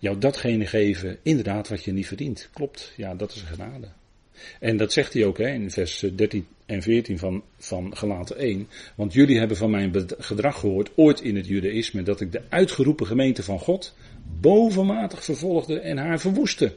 [0.07, 2.49] jou datgene geven, inderdaad, wat je niet verdient.
[2.53, 3.87] Klopt, ja, dat is genade.
[4.61, 8.69] En dat zegt hij ook hè, in vers 13 en 14 van, van Gelaten 1.
[8.95, 13.07] Want jullie hebben van mijn gedrag gehoord, ooit in het judaïsme, dat ik de uitgeroepen
[13.07, 13.95] gemeente van God
[14.41, 16.75] bovenmatig vervolgde en haar verwoestte.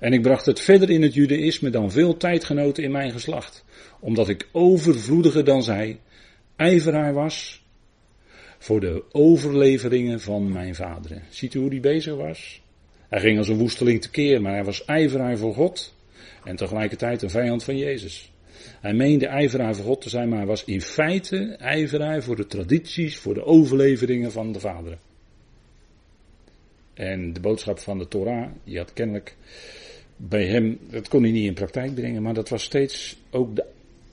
[0.00, 3.64] En ik bracht het verder in het judaïsme dan veel tijdgenoten in mijn geslacht.
[4.00, 5.98] Omdat ik overvloediger dan zij
[6.56, 7.59] ijveraar was
[8.60, 11.22] voor de overleveringen van mijn vaderen.
[11.28, 12.62] Ziet u hoe hij bezig was?
[13.08, 15.94] Hij ging als een woesteling tekeer, maar hij was ijveraar voor God.
[16.44, 18.32] En tegelijkertijd een vijand van Jezus.
[18.80, 22.46] Hij meende ijveraar voor God te zijn, maar hij was in feite ijveraar voor de
[22.46, 24.98] tradities, voor de overleveringen van de vaderen.
[26.94, 29.36] En de boodschap van de Torah, die had kennelijk
[30.16, 33.64] bij hem, dat kon hij niet in praktijk brengen, maar dat was steeds ook de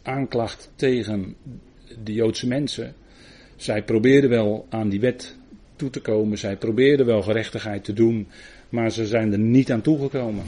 [0.01, 1.35] aanklacht tegen
[2.03, 2.95] de Joodse mensen.
[3.57, 5.35] Zij probeerden wel aan die wet
[5.75, 8.27] toe te komen, zij probeerden wel gerechtigheid te doen,
[8.69, 10.43] maar ze zijn er niet aan toegekomen.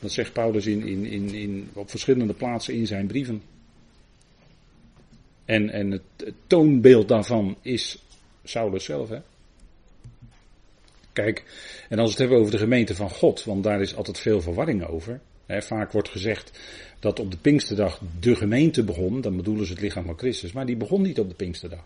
[0.00, 3.42] Dat zegt Paulus in, in, in, in, op verschillende plaatsen in zijn brieven.
[5.44, 6.02] En, en het,
[6.46, 8.02] toonbeeld daarvan is
[8.44, 9.08] Saulus zelf.
[9.08, 9.18] Hè?
[11.12, 11.44] Kijk,
[11.88, 14.40] en als we het hebben over de gemeente van God, want daar is altijd veel
[14.40, 15.20] verwarring over.
[15.48, 16.60] Vaak wordt gezegd
[16.98, 20.66] dat op de Pinksterdag de gemeente begon, dan bedoelen ze het lichaam van Christus, maar
[20.66, 21.84] die begon niet op de Pinksterdag.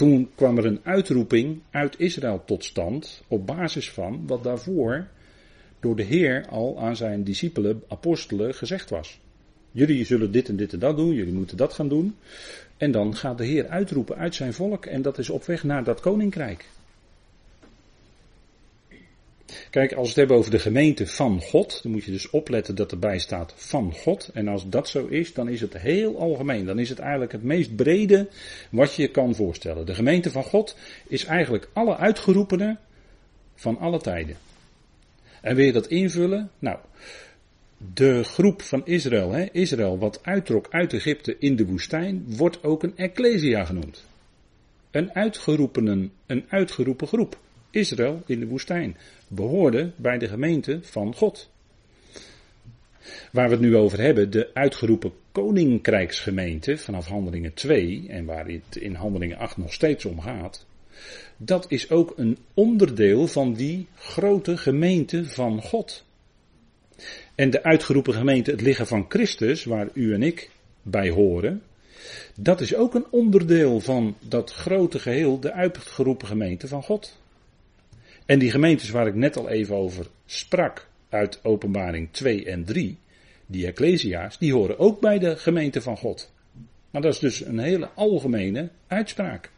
[0.00, 5.06] Toen kwam er een uitroeping uit Israël tot stand op basis van wat daarvoor
[5.80, 9.20] door de Heer al aan zijn discipelen, apostelen gezegd was.
[9.70, 12.16] Jullie zullen dit en dit en dat doen, jullie moeten dat gaan doen.
[12.76, 15.84] En dan gaat de Heer uitroepen uit zijn volk en dat is op weg naar
[15.84, 16.68] dat koninkrijk.
[19.70, 22.74] Kijk, als we het hebben over de gemeente van God, dan moet je dus opletten
[22.74, 24.30] dat erbij staat van God.
[24.34, 26.66] En als dat zo is, dan is het heel algemeen.
[26.66, 28.28] Dan is het eigenlijk het meest brede
[28.70, 29.86] wat je kan voorstellen.
[29.86, 32.78] De gemeente van God is eigenlijk alle uitgeroepenen
[33.54, 34.36] van alle tijden.
[35.40, 36.50] En wil je dat invullen?
[36.58, 36.78] Nou,
[37.94, 42.82] de groep van Israël, hè, Israël wat uittrok uit Egypte in de woestijn, wordt ook
[42.82, 44.04] een ecclesia genoemd.
[44.90, 47.38] Een uitgeroepenen, een uitgeroepen groep.
[47.70, 48.96] Israël in de woestijn
[49.28, 51.50] behoorde bij de gemeente van God.
[53.32, 58.76] Waar we het nu over hebben, de uitgeroepen koninkrijksgemeente vanaf handelingen 2 en waar het
[58.76, 60.66] in handelingen 8 nog steeds om gaat,
[61.36, 66.04] dat is ook een onderdeel van die grote gemeente van God.
[67.34, 70.50] En de uitgeroepen gemeente, het liggen van Christus, waar u en ik
[70.82, 71.62] bij horen,
[72.34, 77.19] dat is ook een onderdeel van dat grote geheel, de uitgeroepen gemeente van God.
[78.30, 82.98] En die gemeentes waar ik net al even over sprak, uit Openbaring 2 en 3,
[83.46, 86.32] die Ecclesia's, die horen ook bij de gemeente van God.
[86.90, 89.50] Maar dat is dus een hele algemene uitspraak.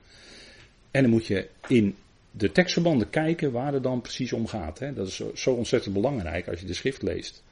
[0.90, 1.96] En dan moet je in
[2.30, 4.78] de tekstverbanden kijken waar het dan precies om gaat.
[4.78, 4.92] Hè.
[4.92, 7.42] Dat is zo, ontzettend belangrijk als je de schrift leest.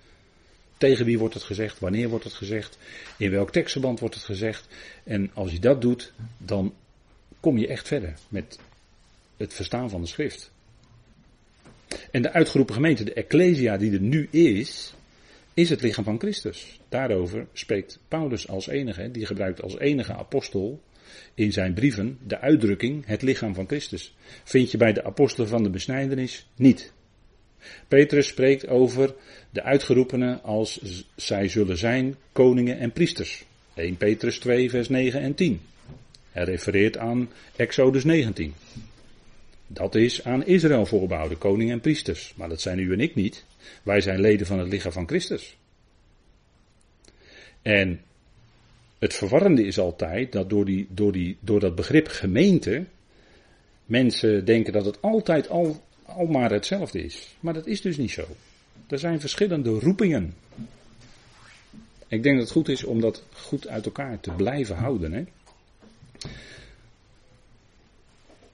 [0.76, 1.78] Tegen wie wordt het gezegd?
[1.78, 2.78] Wanneer wordt het gezegd?
[3.16, 4.66] In welk tekstverband wordt het gezegd?
[5.04, 6.74] En als je dat doet, dan
[7.40, 8.58] kom je echt verder met
[9.36, 10.50] het verstaan van de schrift.
[12.10, 14.94] En de uitgeroepen gemeente, de Ecclesia die er nu is,
[15.54, 16.80] is het lichaam van Christus.
[16.88, 20.80] Daarover spreekt Paulus als enige, die gebruikt als enige apostel
[21.34, 24.14] in zijn brieven de uitdrukking het lichaam van Christus.
[24.44, 26.92] Vind je bij de apostelen van de besnijdenis niet.
[27.88, 29.14] Petrus spreekt over
[29.50, 30.80] de uitgeroepenen als
[31.16, 33.44] zij zullen zijn koningen en priesters.
[33.74, 35.60] 1 Petrus 2 vers 9 en 10.
[36.30, 38.54] Hij refereert aan Exodus 19.
[39.72, 42.34] Dat is aan Israël voorbehouden, koning en priesters.
[42.36, 43.44] Maar dat zijn u en ik niet.
[43.82, 45.56] Wij zijn leden van het lichaam van Christus.
[47.62, 48.00] En
[48.98, 52.84] het verwarrende is altijd dat door, die, door, die, door dat begrip gemeente
[53.84, 55.82] mensen denken dat het altijd al,
[56.28, 57.36] maar hetzelfde is.
[57.40, 58.26] Maar dat is dus niet zo.
[58.88, 60.34] Er zijn verschillende roepingen.
[62.08, 65.12] Ik denk dat het goed is om dat goed uit elkaar te blijven houden.
[65.12, 65.24] Hè?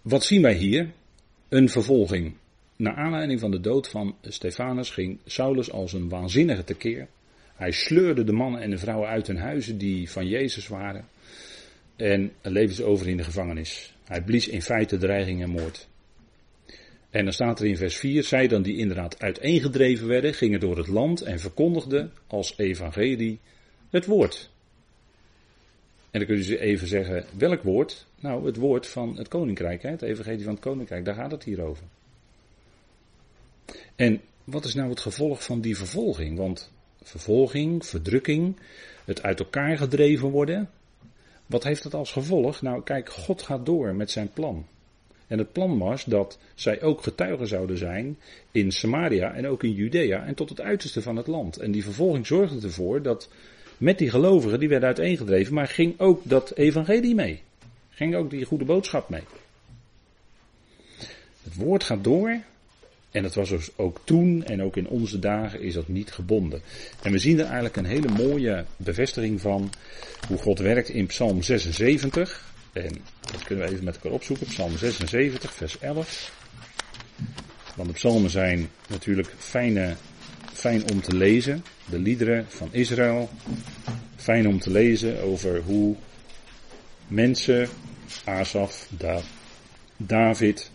[0.02, 0.92] Wat zien wij hier?
[1.48, 2.34] Een vervolging.
[2.76, 7.08] Naar aanleiding van de dood van Stefanus ging Saulus als een waanzinnige tekeer.
[7.54, 11.08] Hij sleurde de mannen en de vrouwen uit hun huizen die van Jezus waren.
[11.96, 13.94] En levens over in de gevangenis.
[14.04, 15.88] Hij blies in feite dreiging en moord.
[17.10, 20.76] En dan staat er in vers 4, zij dan die inderdaad uiteengedreven werden, gingen door
[20.76, 23.38] het land en verkondigden als evangelie
[23.90, 24.50] het woord.
[26.10, 28.06] En dan kun je even zeggen, welk woord?
[28.26, 31.62] Nou, het woord van het koninkrijk, het evangelie van het koninkrijk, daar gaat het hier
[31.62, 31.84] over.
[33.96, 36.36] En wat is nou het gevolg van die vervolging?
[36.36, 36.72] Want
[37.02, 38.56] vervolging, verdrukking,
[39.04, 40.70] het uit elkaar gedreven worden.
[41.46, 42.62] Wat heeft dat als gevolg?
[42.62, 44.66] Nou, kijk, God gaat door met zijn plan.
[45.26, 48.18] En het plan was dat zij ook getuigen zouden zijn
[48.50, 51.56] in Samaria en ook in Judea en tot het uiterste van het land.
[51.56, 53.28] En die vervolging zorgde ervoor dat
[53.76, 57.44] met die gelovigen, die werden uiteengedreven, maar ging ook dat evangelie mee.
[57.96, 59.22] Ging ook die goede boodschap mee.
[61.42, 62.40] Het woord gaat door
[63.10, 66.62] En dat was dus ook toen en ook in onze dagen is dat niet gebonden.
[67.02, 69.70] En we zien er eigenlijk een hele mooie bevestiging van
[70.28, 72.52] hoe God werkt in Psalm 76.
[72.72, 74.46] En dat kunnen we even met elkaar opzoeken.
[74.46, 76.32] Psalm 76, vers 11.
[77.76, 79.96] Want de psalmen zijn natuurlijk fijne,
[80.52, 81.64] fijn om te lezen.
[81.90, 83.30] De liederen van Israël.
[84.16, 85.96] Fijn om te lezen over hoe
[87.08, 87.68] mensen,
[88.24, 88.88] Asaf,
[89.96, 90.70] David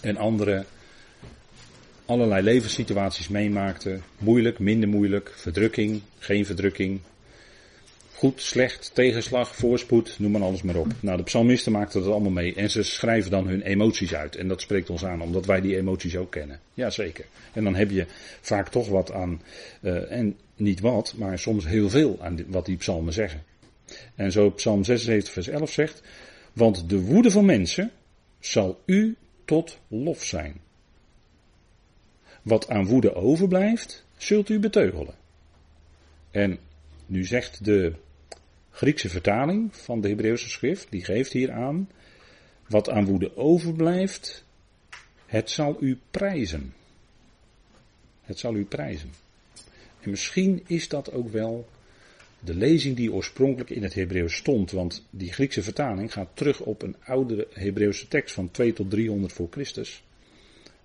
[0.00, 0.66] en anderen
[2.06, 4.02] allerlei levenssituaties meemaakten.
[4.18, 7.00] Moeilijk, minder moeilijk, verdrukking, geen verdrukking.
[8.12, 10.86] Goed, slecht, tegenslag, voorspoed, noem maar alles maar op.
[11.00, 14.36] Nou, de psalmisten maakten dat allemaal mee en ze schrijven dan hun emoties uit.
[14.36, 16.60] En dat spreekt ons aan, omdat wij die emoties ook kennen.
[16.74, 17.24] Jazeker.
[17.52, 18.06] En dan heb je
[18.40, 19.42] vaak toch wat aan,
[19.80, 23.42] uh, en niet wat, maar soms heel veel aan wat die psalmen zeggen.
[24.14, 26.02] En zo psalm 76 vers 11 zegt,
[26.52, 27.92] want de woede van mensen
[28.38, 30.60] zal u tot lof zijn.
[32.42, 35.14] Wat aan woede overblijft, zult u beteugelen.
[36.30, 36.58] En
[37.06, 37.92] nu zegt de
[38.70, 41.90] Griekse vertaling van de Hebreeuwse schrift, die geeft hier aan,
[42.68, 44.44] wat aan woede overblijft,
[45.26, 46.74] het zal u prijzen.
[48.22, 49.10] Het zal u prijzen.
[50.00, 51.68] En misschien is dat ook wel
[52.46, 56.82] de lezing die oorspronkelijk in het Hebreeuws stond, want die Griekse vertaling gaat terug op
[56.82, 60.04] een oudere Hebreeuwse tekst van 2 tot 300 voor Christus.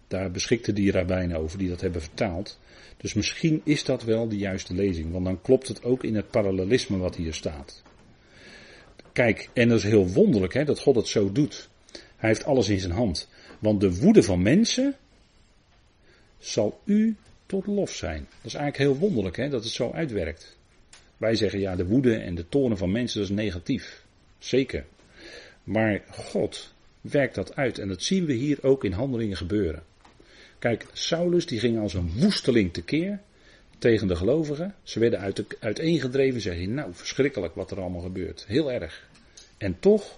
[0.07, 2.59] Daar beschikten die rabbijnen over die dat hebben vertaald.
[2.97, 6.29] Dus misschien is dat wel de juiste lezing, want dan klopt het ook in het
[6.29, 7.83] parallelisme wat hier staat.
[9.13, 11.69] Kijk, en dat is heel wonderlijk hè, dat God het zo doet.
[12.15, 13.29] Hij heeft alles in zijn hand.
[13.59, 14.95] Want de woede van mensen
[16.39, 18.27] zal u tot lof zijn.
[18.29, 20.59] Dat is eigenlijk heel wonderlijk hè, dat het zo uitwerkt.
[21.21, 24.03] Wij zeggen ja, de woede en de toren van mensen dat is negatief.
[24.37, 24.85] Zeker.
[25.63, 29.83] Maar God werkt dat uit en dat zien we hier ook in handelingen gebeuren.
[30.59, 33.19] Kijk, Saulus die ging als een woesteling tekeer
[33.77, 34.75] tegen de gelovigen.
[34.83, 38.45] Ze werden uit de, uiteengedreven, zeg je, nou verschrikkelijk wat er allemaal gebeurt.
[38.47, 39.09] Heel erg.
[39.57, 40.17] En toch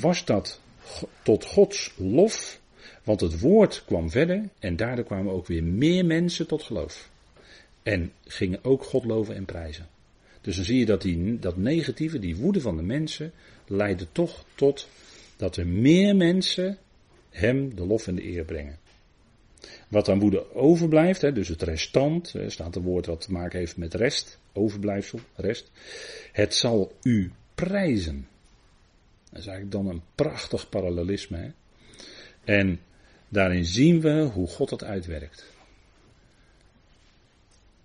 [0.00, 0.60] was dat
[1.22, 2.60] tot Gods lof,
[3.04, 7.10] want het woord kwam verder en daardoor kwamen ook weer meer mensen tot geloof.
[7.82, 9.88] En gingen ook God loven en prijzen.
[10.40, 13.32] Dus dan zie je dat die, dat negatieve, die woede van de mensen,
[13.66, 14.88] leidde toch tot
[15.36, 16.78] dat er meer mensen
[17.30, 18.78] hem de lof en de eer brengen.
[19.88, 23.58] Wat aan woede overblijft, hè, dus het restant, er staat een woord wat te maken
[23.58, 25.70] heeft met rest, overblijfsel, rest.
[26.32, 28.26] Het zal u prijzen.
[29.30, 31.36] Dat is eigenlijk dan een prachtig parallelisme.
[31.36, 31.50] Hè?
[32.44, 32.80] En
[33.28, 35.51] daarin zien we hoe God dat uitwerkt.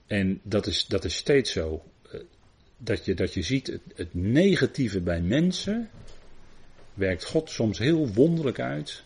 [0.07, 1.83] En dat is, dat is steeds zo.
[2.11, 2.19] Eh,
[2.77, 5.89] dat je, dat je ziet het, negatieve bij mensen
[6.93, 9.03] werkt God soms heel wonderlijk uit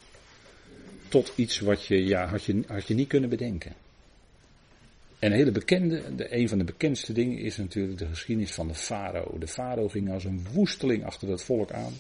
[1.08, 3.74] tot iets wat je, ja, had je, had je niet kunnen bedenken.
[5.20, 8.68] En een hele bekende, de, een van de bekendste dingen is natuurlijk de geschiedenis van
[8.68, 9.38] de farao.
[9.38, 11.94] De farao ging als een woesteling achter dat volk aan.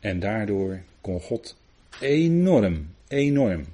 [0.00, 1.56] En daardoor kon God
[2.00, 3.64] enorm, enorm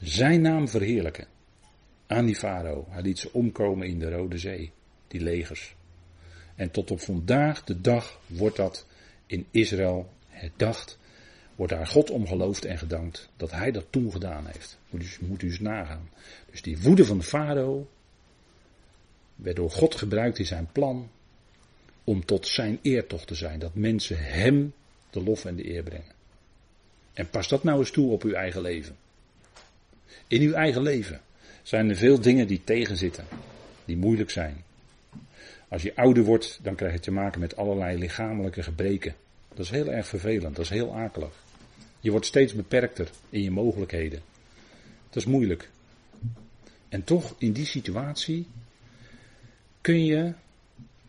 [0.00, 1.26] zijn naam verheerlijken
[2.06, 2.86] aan die farao.
[2.88, 4.72] Hij liet ze omkomen in de Rode Zee,
[5.08, 5.74] die legers.
[6.54, 8.86] En tot op vandaag de dag wordt dat
[9.26, 10.98] in Israël herdacht
[11.54, 14.78] wordt daar God om geloofd en gedankt dat hij dat toen gedaan heeft.
[14.90, 16.10] Moet u, moet eens nagaan.
[16.50, 17.88] Dus die woede van de farao
[19.34, 21.10] werd door God gebruikt in zijn plan
[22.04, 23.58] om tot zijn eertocht te zijn.
[23.58, 24.74] Dat mensen hem
[25.10, 26.14] de lof en de eer brengen.
[27.12, 28.96] En pas dat nou eens toe op uw eigen leven.
[30.26, 31.20] In uw eigen leven
[31.66, 33.24] zijn er veel dingen die tegenzitten,
[33.84, 34.64] die moeilijk zijn.
[35.68, 39.14] Als je ouder wordt, dan krijg je te maken met allerlei lichamelijke gebreken.
[39.48, 41.44] Dat is heel erg vervelend, dat is heel akelig.
[42.00, 44.20] Je wordt steeds beperkter in je mogelijkheden.
[45.08, 45.68] Dat is moeilijk.
[46.88, 48.46] En toch, in die situatie,
[49.80, 50.32] kun je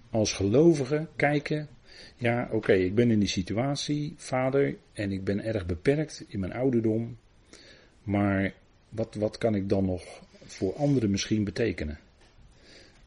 [0.09, 1.67] als gelovige kijken.
[2.15, 6.53] Ja, oké, ik ben in die situatie, vader, en ik ben erg beperkt in mijn
[6.53, 7.17] ouderdom.
[8.03, 8.53] Maar
[8.89, 11.99] wat, wat kan ik dan nog voor anderen misschien betekenen?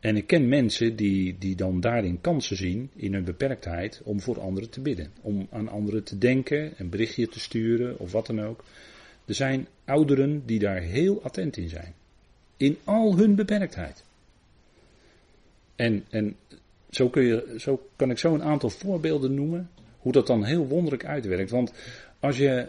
[0.01, 4.41] En ik ken mensen die, die dan daarin kansen zien, in hun beperktheid, om voor
[4.41, 5.13] anderen te bidden.
[5.21, 8.65] Om aan anderen te denken, een berichtje te sturen of wat dan ook.
[9.25, 11.95] Er zijn ouderen die daar heel attent in zijn.
[12.57, 14.05] In al hun beperktheid.
[15.77, 16.37] En, en
[16.91, 20.67] zo, kun je, zo kan ik zo een aantal voorbeelden noemen, hoe dat dan heel
[20.67, 21.51] wonderlijk uitwerkt.
[21.51, 21.73] Want
[22.21, 22.69] als je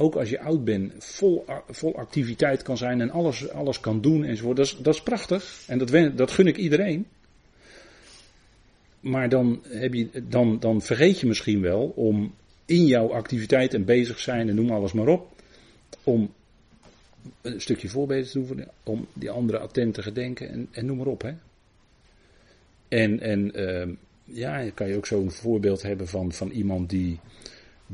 [0.00, 4.24] ook als je oud bent, vol, vol activiteit kan zijn en alles, alles kan doen
[4.24, 4.56] enzovoort.
[4.56, 7.06] Dat is, dat is prachtig en dat, dat gun ik iedereen.
[9.00, 12.34] Maar dan, heb je, dan, dan vergeet je misschien wel om
[12.64, 15.42] in jouw activiteit en bezig zijn en noem alles maar op,
[16.04, 16.32] om
[17.42, 21.06] een stukje voorbeeld te doen om die anderen attent te gedenken en, en noem maar
[21.06, 21.22] op.
[21.22, 21.32] Hè.
[22.88, 23.94] En, en uh,
[24.24, 27.18] ja, kan je ook zo'n voorbeeld hebben van, van iemand die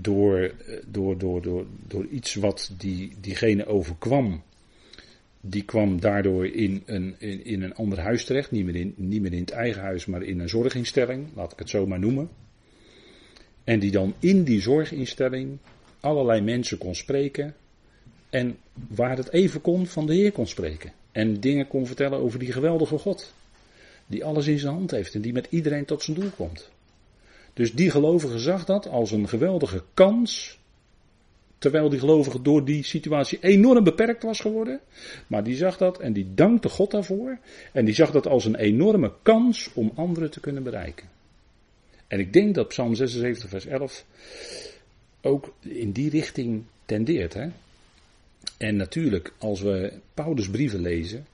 [0.01, 0.55] door,
[0.87, 4.43] door, door, door, door iets wat die, diegene overkwam,
[5.41, 9.23] die kwam daardoor in een, in, in een ander huis terecht, niet meer, in, niet
[9.23, 12.29] meer in het eigen huis, maar in een zorginstelling, laat ik het zo maar noemen.
[13.65, 15.59] En die dan in die zorginstelling
[16.01, 17.55] allerlei mensen kon spreken.
[18.31, 20.93] En waar het even kon van de Heer kon spreken.
[21.13, 23.35] En dingen kon vertellen over die geweldige God.
[24.07, 26.71] Die alles in zijn hand heeft en die met iedereen tot zijn doel komt.
[27.57, 30.59] Dus die gelovige zag dat als een geweldige kans.
[31.59, 34.81] Terwijl die gelovige door die situatie enorm beperkt was geworden.
[35.27, 37.39] Maar die zag dat en die dankte God daarvoor.
[37.73, 41.09] En die zag dat als een enorme kans om anderen te kunnen bereiken.
[42.07, 44.05] En ik denk dat Psalm 76, vers 11
[45.21, 47.35] ook in die richting tendeert.
[47.35, 47.49] Hè?
[48.57, 51.27] En natuurlijk, als we Paulus brieven lezen,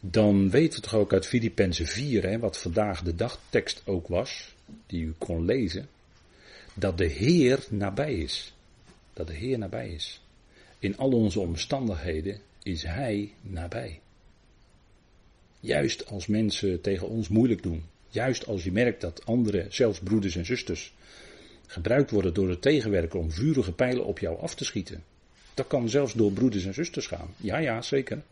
[0.00, 4.56] dan weten we toch ook uit Filippenzen 4, hè, wat vandaag de dagtekst ook was,
[4.86, 5.88] die u kon lezen,
[6.74, 8.54] dat de Heer nabij is.
[9.12, 10.20] Dat de Heer nabij is.
[10.78, 14.00] In al onze omstandigheden is Hij nabij.
[15.60, 17.82] Juist als mensen tegen ons moeilijk doen.
[18.08, 20.94] Juist als je merkt dat andere, zelfs broeders en zusters,
[21.66, 25.04] gebruikt worden door het tegenwerken om vurige pijlen op jou af te schieten.
[25.54, 27.34] Dat kan zelfs door broeders en zusters gaan.
[27.36, 28.22] Ja, ja, zeker.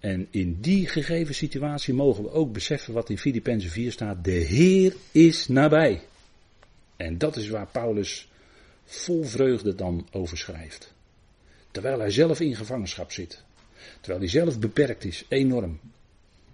[0.00, 4.24] En in die gegeven situatie mogen we ook beseffen wat in Filippenzen 4 staat.
[4.24, 6.02] De Heer is nabij.
[6.96, 8.28] En dat is waar Paulus
[8.84, 10.94] vol vreugde dan over schrijft.
[11.70, 13.44] Terwijl hij zelf in gevangenschap zit.
[14.00, 15.80] Terwijl hij zelf beperkt is, enorm.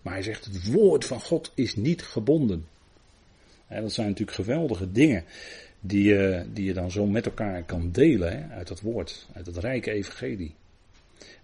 [0.03, 2.66] Maar hij zegt, het woord van God is niet gebonden.
[3.68, 5.24] dat zijn natuurlijk geweldige dingen
[5.80, 9.57] die je, die je dan zo met elkaar kan delen uit dat woord, uit het
[9.57, 10.55] rijke evangelie.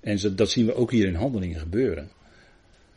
[0.01, 2.11] En dat zien we ook hier in handelingen gebeuren.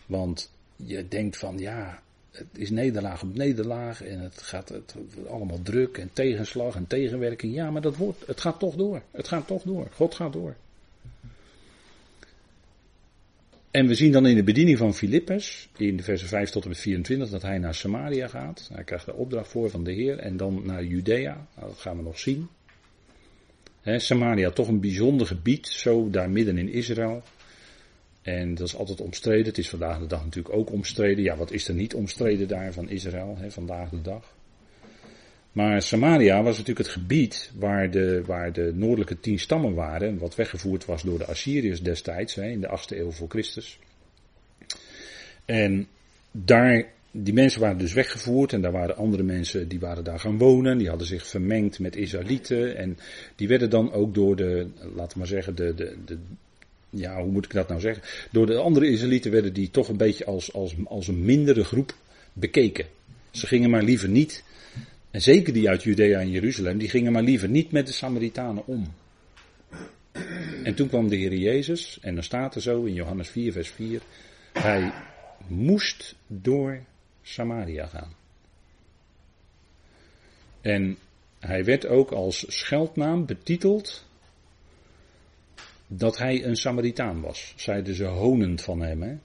[0.05, 4.95] Want je denkt van ja, het is nederlaag op nederlaag en het gaat het,
[5.27, 7.53] allemaal druk en tegenslag en tegenwerking.
[7.53, 9.01] Ja, maar dat wordt, het gaat toch door.
[9.11, 9.87] Het gaat toch door.
[9.91, 10.55] God gaat door.
[13.71, 16.69] En we zien dan in de bediening van Filippus, in de versen 5 tot en
[16.69, 18.69] met 24, dat hij naar Samaria gaat.
[18.73, 21.47] Hij krijgt de opdracht voor van de Heer en dan naar Judea.
[21.55, 22.47] Nou, dat gaan we nog zien.
[23.83, 27.23] Samaria, toch een bijzonder gebied, zo daar midden in Israël.
[28.21, 29.45] En dat is altijd omstreden.
[29.45, 31.23] Het is vandaag de dag natuurlijk ook omstreden.
[31.23, 34.33] Ja, wat is er niet omstreden daar van Israël, vandaag de dag?
[35.51, 40.35] Maar Samaria was natuurlijk het gebied waar de, waar de noordelijke tien stammen waren, wat
[40.35, 43.79] weggevoerd was door de Assyriërs destijds, in de 8e eeuw voor Christus.
[45.45, 45.87] En
[46.31, 50.37] daar, die mensen waren dus weggevoerd en daar waren andere mensen die waren daar gaan
[50.37, 52.97] wonen, die hadden zich vermengd met Israëlieten en
[53.35, 56.17] die werden dan ook door de, laten we maar zeggen, de, de, de
[56.89, 58.03] ja, hoe moet ik dat nou zeggen?
[58.31, 61.95] Door de andere Israëlieten werden die toch een beetje als, als, als een mindere groep
[62.33, 62.85] bekeken.
[63.31, 64.43] Ze gingen maar liever niet
[65.11, 68.67] en zeker die uit Judea en Jeruzalem, die gingen maar liever niet met de Samaritanen
[68.67, 68.93] om.
[70.63, 73.69] En toen kwam de Heer Jezus, en dan staat er zo in Johannes 4, vers
[73.69, 74.01] 4,
[74.53, 74.93] hij
[75.47, 76.81] moest door
[77.21, 78.15] Samaria gaan.
[80.61, 80.97] En
[81.39, 84.05] hij werd ook als scheldnaam betiteld
[85.87, 89.21] dat hij een Samaritaan was, zeiden ze honend van hem.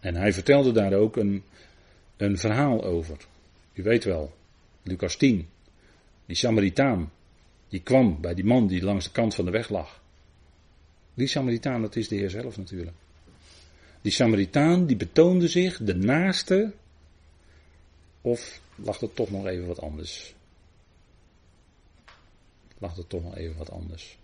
[0.00, 1.42] En hij vertelde daar ook een,
[2.16, 3.16] een verhaal over.
[3.72, 4.34] U weet wel,
[4.82, 5.48] Lucas 10.
[6.26, 7.12] Die Samaritaan,
[7.68, 10.02] die kwam bij die man die langs de kant van de weg lag.
[11.14, 12.96] Die Samaritaan, dat is de Heer zelf natuurlijk.
[14.00, 16.72] Die Samaritaan, die betoonde zich de naaste.
[18.28, 20.34] Of lag er toch nog even wat anders?
[22.78, 24.18] Lag er toch nog even wat anders?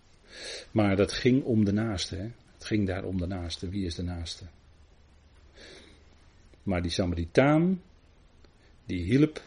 [0.71, 2.17] Maar dat ging om de naaste.
[2.17, 2.31] Hè?
[2.55, 3.69] Het ging daar om de naaste.
[3.69, 4.45] Wie is de naaste?
[6.63, 7.83] Maar die Samaritaan,
[8.87, 9.43] die hielp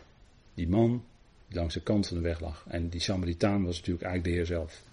[0.54, 1.04] die man
[1.48, 2.66] die langs de kant van de weg lag.
[2.68, 4.84] En die Samaritaan was natuurlijk eigenlijk de Heer zelf.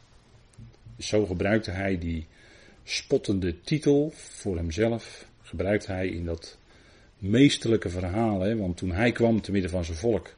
[0.97, 2.27] Dus zo gebruikte hij die
[2.83, 5.29] spottende titel voor hemzelf.
[5.43, 6.59] Gebruikte hij in dat
[7.19, 8.41] meesterlijke verhaal.
[8.41, 8.57] Hè?
[8.57, 10.35] Want toen hij kwam te midden van zijn volk.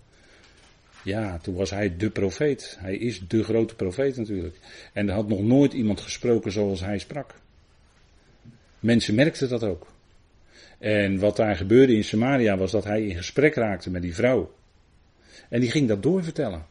[1.02, 2.76] Ja, toen was hij de profeet.
[2.80, 4.56] Hij is de grote profeet natuurlijk.
[4.92, 7.34] En er had nog nooit iemand gesproken zoals hij sprak.
[8.80, 9.86] Mensen merkten dat ook.
[10.78, 14.54] En wat daar gebeurde in Samaria was dat hij in gesprek raakte met die vrouw.
[15.48, 16.66] En die ging dat doorvertellen.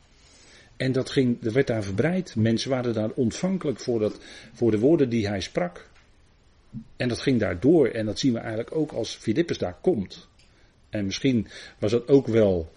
[0.77, 2.35] En dat, ging, dat werd daar verbreid.
[2.35, 4.19] Mensen waren daar ontvankelijk voor, dat,
[4.53, 5.89] voor de woorden die hij sprak.
[6.97, 7.87] En dat ging daar door.
[7.87, 10.27] En dat zien we eigenlijk ook als Filippus daar komt.
[10.89, 11.47] En misschien
[11.79, 12.71] was dat ook wel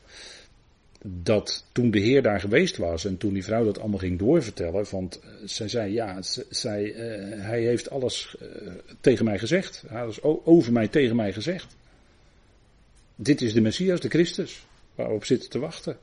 [1.03, 4.87] dat toen de Heer daar geweest was en toen die vrouw dat allemaal ging doorvertellen,
[4.91, 9.85] want eh, zij zei ja, zij, uh, hij heeft alles uh, tegen mij gezegd.
[9.89, 11.77] Hij over mij tegen mij gezegd.
[13.17, 15.97] Dit is de Messias, de Christus, waar we op zitten te wachten.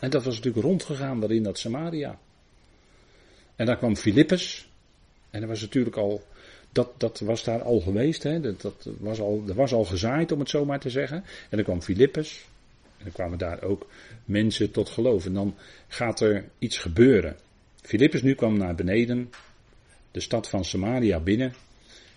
[0.00, 2.18] En dat was natuurlijk rondgegaan daar in dat Samaria.
[3.56, 4.70] En daar kwam Filippus.
[5.30, 6.22] En dat was natuurlijk al,
[6.72, 8.40] dat, dat was daar al geweest, hè?
[8.40, 11.16] Dat, dat was al, er was al gezaaid om het zo maar te zeggen.
[11.16, 12.44] En dan kwam Filippus.
[12.98, 13.86] En dan kwamen daar ook
[14.24, 15.26] mensen tot geloof.
[15.26, 15.54] En dan
[15.88, 17.36] gaat er iets gebeuren.
[17.82, 19.30] Filippus nu kwam naar beneden,
[20.10, 21.54] de stad van Samaria binnen.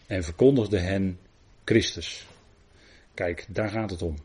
[0.07, 1.17] En verkondigde hen
[1.63, 2.27] Christus.
[3.13, 4.15] Kijk, daar gaat het om.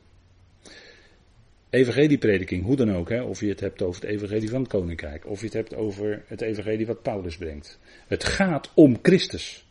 [1.71, 3.23] Evangelieprediking, hoe dan ook, hè?
[3.23, 6.23] of je het hebt over het evangelie van het koninkrijk, of je het hebt over
[6.27, 7.79] het evangelie wat Paulus brengt.
[8.07, 9.70] Het gaat om Christus.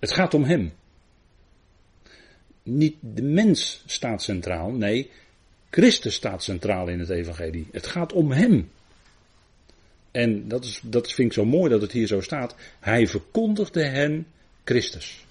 [0.00, 0.72] Het gaat om Hem.
[2.62, 5.10] Niet de mens staat centraal, nee,
[5.70, 7.66] Christus staat centraal in het evangelie.
[7.72, 8.70] Het gaat om Hem.
[10.10, 12.54] En dat, is, dat vind ik zo mooi dat het hier zo staat.
[12.80, 14.26] Hij verkondigde hen
[14.64, 15.24] Christus.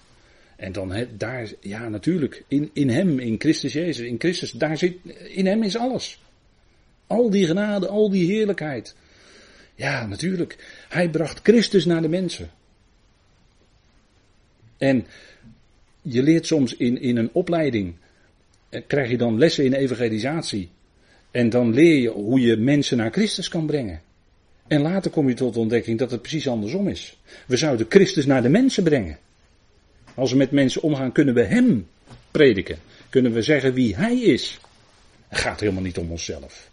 [0.55, 4.97] En dan daar, ja natuurlijk, in, in hem, in Christus Jezus, in Christus, daar zit,
[5.27, 6.19] in hem is alles.
[7.07, 8.95] Al die genade, al die heerlijkheid.
[9.75, 10.83] Ja, natuurlijk.
[10.89, 12.49] Hij bracht Christus naar de mensen.
[14.79, 15.05] En
[16.01, 17.93] je leert soms in, in een opleiding,
[18.69, 20.69] eh, krijg je dan lessen in evangelisatie.
[21.31, 24.01] En dan leer je hoe je mensen naar Christus kan brengen.
[24.67, 27.17] En later kom je tot de ontdekking dat het precies andersom is.
[27.45, 29.17] We zouden Christus naar de mensen brengen.
[30.13, 31.87] Als we met mensen omgaan, kunnen we Hem
[32.31, 32.77] prediken.
[33.09, 34.59] Kunnen we zeggen wie Hij is.
[35.27, 36.69] Het gaat helemaal niet om onszelf.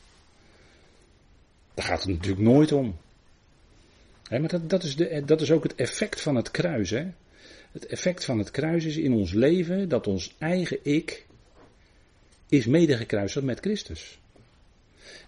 [1.74, 2.96] Daar gaat het natuurlijk nooit om.
[4.30, 6.90] maar dat, dat, is de, dat is ook het effect van het kruis.
[6.90, 7.06] Hè?
[7.76, 11.26] Het effect van het kruis is in ons leven dat ons eigen ik
[12.48, 14.18] is medegekruisigd met Christus.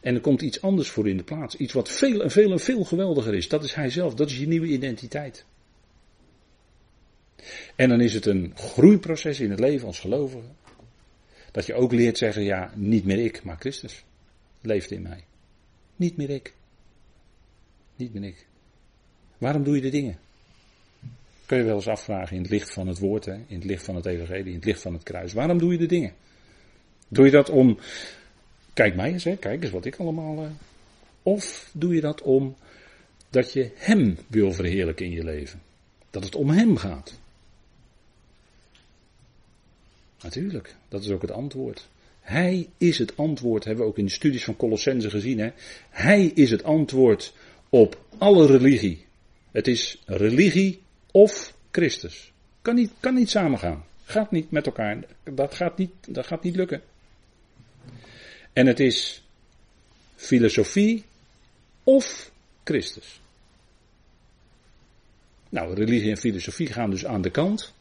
[0.01, 1.57] En er komt iets anders voor in de plaats.
[1.57, 3.49] Iets wat veel en veel en veel geweldiger is.
[3.49, 4.15] Dat is Hij zelf.
[4.15, 5.45] Dat is je nieuwe identiteit.
[7.77, 10.49] En dan is het een groeiproces in het leven als gelovige.
[11.51, 14.05] Dat je ook leert zeggen, ja, niet meer ik, maar Christus
[14.61, 15.25] leeft in mij.
[15.97, 16.55] Niet meer ik.
[17.97, 18.47] Niet meer ik.
[19.39, 20.19] Waarom doe je de dingen?
[21.49, 23.85] Kun je wel eens afvragen in het licht van het woord, hè, in het licht
[23.85, 25.33] van het evangelie, in het licht van het kruis.
[25.33, 26.13] Waarom doe je de dingen?
[27.09, 27.79] Doe je dat om,
[28.73, 30.45] kijk mij eens, hè, kijk eens wat ik allemaal.
[30.45, 30.51] Uh,
[31.23, 32.57] of doe je dat om
[33.31, 35.63] dat je Hem wil verheerlijken in je leven?
[36.11, 37.19] Dat het om Hem gaat.
[40.23, 41.89] Natuurlijk, dat is ook het antwoord.
[42.21, 45.39] Hij is het antwoord, hebben we ook in de studies van Colossense gezien.
[45.39, 45.51] Hè?
[45.91, 47.35] Hij is het antwoord
[47.69, 49.07] op alle religie.
[49.51, 50.87] Het is religie
[51.19, 52.33] of Christus.
[52.63, 53.85] Kan niet, kan niet samengaan.
[54.05, 55.05] Gaat niet met elkaar.
[55.25, 56.83] Dat gaat niet, dat gaat niet lukken.
[58.53, 59.23] En het is
[60.17, 61.05] filosofie
[61.85, 62.31] of
[62.65, 63.21] Christus.
[65.49, 67.75] Nou, religie en filosofie gaan dus aan de kant.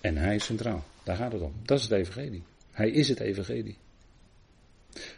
[0.00, 0.84] En hij is centraal.
[1.02, 1.52] Daar gaat het om.
[1.62, 2.42] Dat is het evangelie.
[2.70, 3.76] Hij is het evangelie.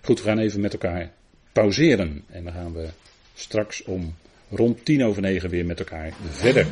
[0.03, 1.13] Goed, we gaan even met elkaar
[1.53, 2.25] pauzeren.
[2.27, 2.89] En dan gaan we
[3.35, 4.15] straks om
[4.51, 6.67] rond tien over negen weer met elkaar verder.